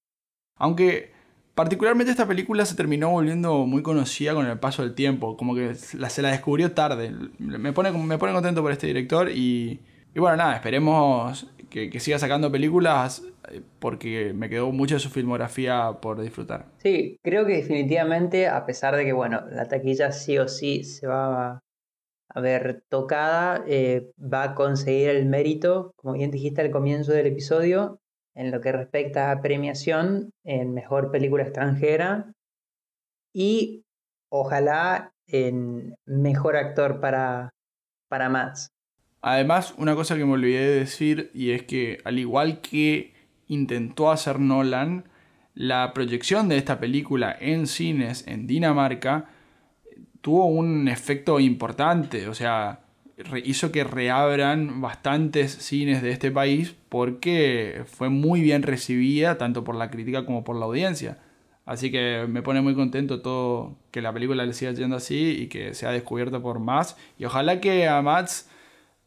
Aunque 0.57 1.13
particularmente 1.55 2.11
esta 2.11 2.27
película 2.27 2.65
se 2.67 2.75
terminó 2.75 3.11
volviendo 3.11 3.67
muy 3.67 3.83
conocida 3.83 4.35
con 4.35 4.47
el 4.47 4.59
paso 4.59 4.83
del 4.83 4.95
tiempo, 4.95 5.37
como 5.37 5.55
que 5.55 5.75
la, 5.95 6.11
se 6.11 6.23
la 6.23 6.31
descubrió 6.31 6.73
tarde. 6.73 7.13
Me 7.39 7.73
pone, 7.73 7.93
me 7.93 8.19
pone 8.19 8.33
contento 8.33 8.63
por 8.63 8.73
este 8.73 8.87
director 8.87 9.31
y, 9.31 9.81
y 10.15 10.21
bueno, 10.21 10.37
nada, 10.37 10.57
esperemos 10.57 11.47
que, 11.71 11.91
que, 11.91 12.01
siga 12.01 12.19
sacando 12.19 12.51
películas 12.51 13.23
eh, 13.51 13.63
porque 13.79 14.33
me 14.35 14.49
quedó 14.49 14.71
mucho 14.73 14.95
de 14.95 15.01
su 15.01 15.11
filmografía 15.11 15.99
por 16.01 16.21
disfrutar. 16.21 16.67
Sí, 16.79 17.19
creo 17.23 17.47
que 17.47 17.55
definitivamente, 17.55 18.49
a 18.49 18.67
pesar 18.67 18.97
de 18.97 19.05
que, 19.05 19.13
bueno, 19.13 19.43
la 19.51 19.67
taquilla 19.67 20.13
sí 20.13 20.39
o 20.39 20.49
sí 20.49 20.85
se 20.85 21.07
va 21.07 21.61
a 22.35 22.41
ver 22.41 22.83
tocada, 22.89 23.65
eh, 23.67 24.11
va 24.21 24.43
a 24.43 24.55
conseguir 24.55 25.09
el 25.09 25.25
mérito, 25.25 25.93
como 25.97 26.15
bien 26.15 26.33
dijiste 26.33 26.61
al 26.61 26.71
comienzo 26.71 27.13
del 27.13 27.29
episodio, 27.29 28.01
en 28.35 28.51
lo 28.51 28.61
que 28.61 28.73
respecta 28.73 29.31
a 29.31 29.41
premiación 29.41 30.33
en 30.43 30.75
mejor 30.75 31.13
película 31.13 31.45
extranjera 31.45 32.33
y 33.33 33.85
ojalá 34.29 35.13
en 35.29 35.95
mejor 36.07 36.57
actor 36.57 37.01
para, 37.01 37.55
para. 38.09 38.53
Además, 39.23 39.75
una 39.79 39.95
cosa 39.95 40.17
que 40.17 40.25
me 40.25 40.33
olvidé 40.33 40.61
de 40.61 40.79
decir 40.81 41.31
y 41.33 41.53
es 41.53 41.63
que 41.63 41.99
al 42.05 42.19
igual 42.19 42.61
que 42.61 43.15
intentó 43.47 44.11
hacer 44.11 44.41
Nolan, 44.41 45.09
la 45.55 45.93
proyección 45.95 46.49
de 46.49 46.57
esta 46.57 46.81
película 46.81 47.35
en 47.41 47.69
cines 47.69 48.27
en 48.27 48.49
Dinamarca 48.49 49.31
tuvo 50.25 50.47
un 50.47 50.89
efecto 50.89 51.39
importante, 51.39 52.29
o 52.29 52.35
sea, 52.35 52.81
hizo 53.45 53.71
que 53.71 53.85
reabran 53.85 54.81
bastantes 54.81 55.53
cines 55.53 56.01
de 56.01 56.13
este 56.13 56.31
país 56.31 56.75
porque 56.89 57.83
fue 57.85 58.09
muy 58.09 58.41
bien 58.41 58.63
recibida 58.63 59.37
tanto 59.37 59.65
por 59.65 59.75
la 59.75 59.91
crítica 59.91 60.25
como 60.25 60.43
por 60.43 60.57
la 60.57 60.65
audiencia. 60.65 61.19
Así 61.67 61.91
que 61.93 62.25
me 62.27 62.41
pone 62.41 62.63
muy 62.63 62.75
contento 62.75 63.21
todo 63.21 63.77
que 63.91 64.01
la 64.01 64.15
película 64.15 64.47
le 64.47 64.55
siga 64.55 64.73
yendo 64.73 64.97
así 64.97 65.43
y 65.43 65.49
que 65.49 65.75
sea 65.75 65.91
descubierta 65.91 66.41
por 66.41 66.59
más. 66.59 66.97
Y 67.19 67.27
ojalá 67.27 67.61
que 67.61 67.87
a 67.87 68.01
Mats 68.01 68.49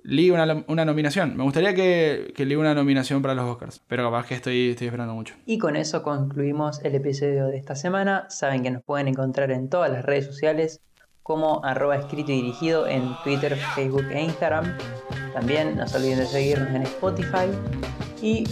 ligue 0.03 0.31
una, 0.31 0.65
una, 0.67 0.85
nominación. 0.85 1.35
Me 1.35 1.41
gustaría 1.41 1.73
que, 1.73 2.31
que 2.35 2.57
una 2.57 2.75
nominación 2.75 3.23
para 3.23 3.33
los 3.33 3.45
Oscars, 3.45 3.81
pero 3.87 4.03
capaz 4.03 4.27
que 4.27 4.35
estoy, 4.35 4.69
estoy 4.69 4.85
esperando 4.85 5.15
mucho. 5.15 5.33
Y 5.47 5.57
con 5.57 5.75
eso 5.75 6.03
concluimos 6.03 6.79
el 6.83 6.93
episodio 6.93 7.47
de 7.47 7.57
esta 7.57 7.75
semana. 7.75 8.27
Saben 8.29 8.61
que 8.61 8.69
nos 8.69 8.83
pueden 8.83 9.07
encontrar 9.07 9.49
en 9.49 9.67
todas 9.67 9.91
las 9.91 10.05
redes 10.05 10.27
sociales 10.27 10.81
como 11.27 11.59
arroba 11.63 11.97
escrito 11.97 12.31
y 12.31 12.41
dirigido 12.41 12.87
en 12.87 13.15
Twitter, 13.23 13.55
Facebook 13.75 14.05
e 14.09 14.23
Instagram. 14.23 14.75
También 15.33 15.75
no 15.75 15.85
se 15.85 15.97
olviden 15.97 16.19
de 16.19 16.25
seguirnos 16.25 16.69
en 16.69 16.83
Spotify. 16.83 17.51
Y 18.21 18.45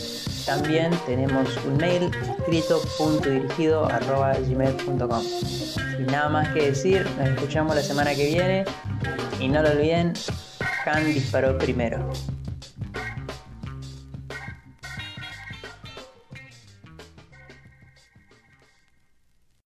también 0.45 0.91
tenemos 1.07 1.57
un 1.65 1.77
mail 1.77 2.11
escrito.dirigido 2.38 3.85
arroba 3.85 4.33
gmail.com. 4.33 5.23
Sin 5.23 6.05
nada 6.07 6.29
más 6.29 6.49
que 6.49 6.67
decir, 6.67 7.07
nos 7.17 7.29
escuchamos 7.29 7.75
la 7.75 7.81
semana 7.81 8.13
que 8.13 8.27
viene. 8.27 8.65
Y 9.39 9.47
no 9.47 9.63
lo 9.63 9.71
olviden, 9.71 10.13
Han 10.85 11.05
disparó 11.05 11.57
primero. 11.57 12.05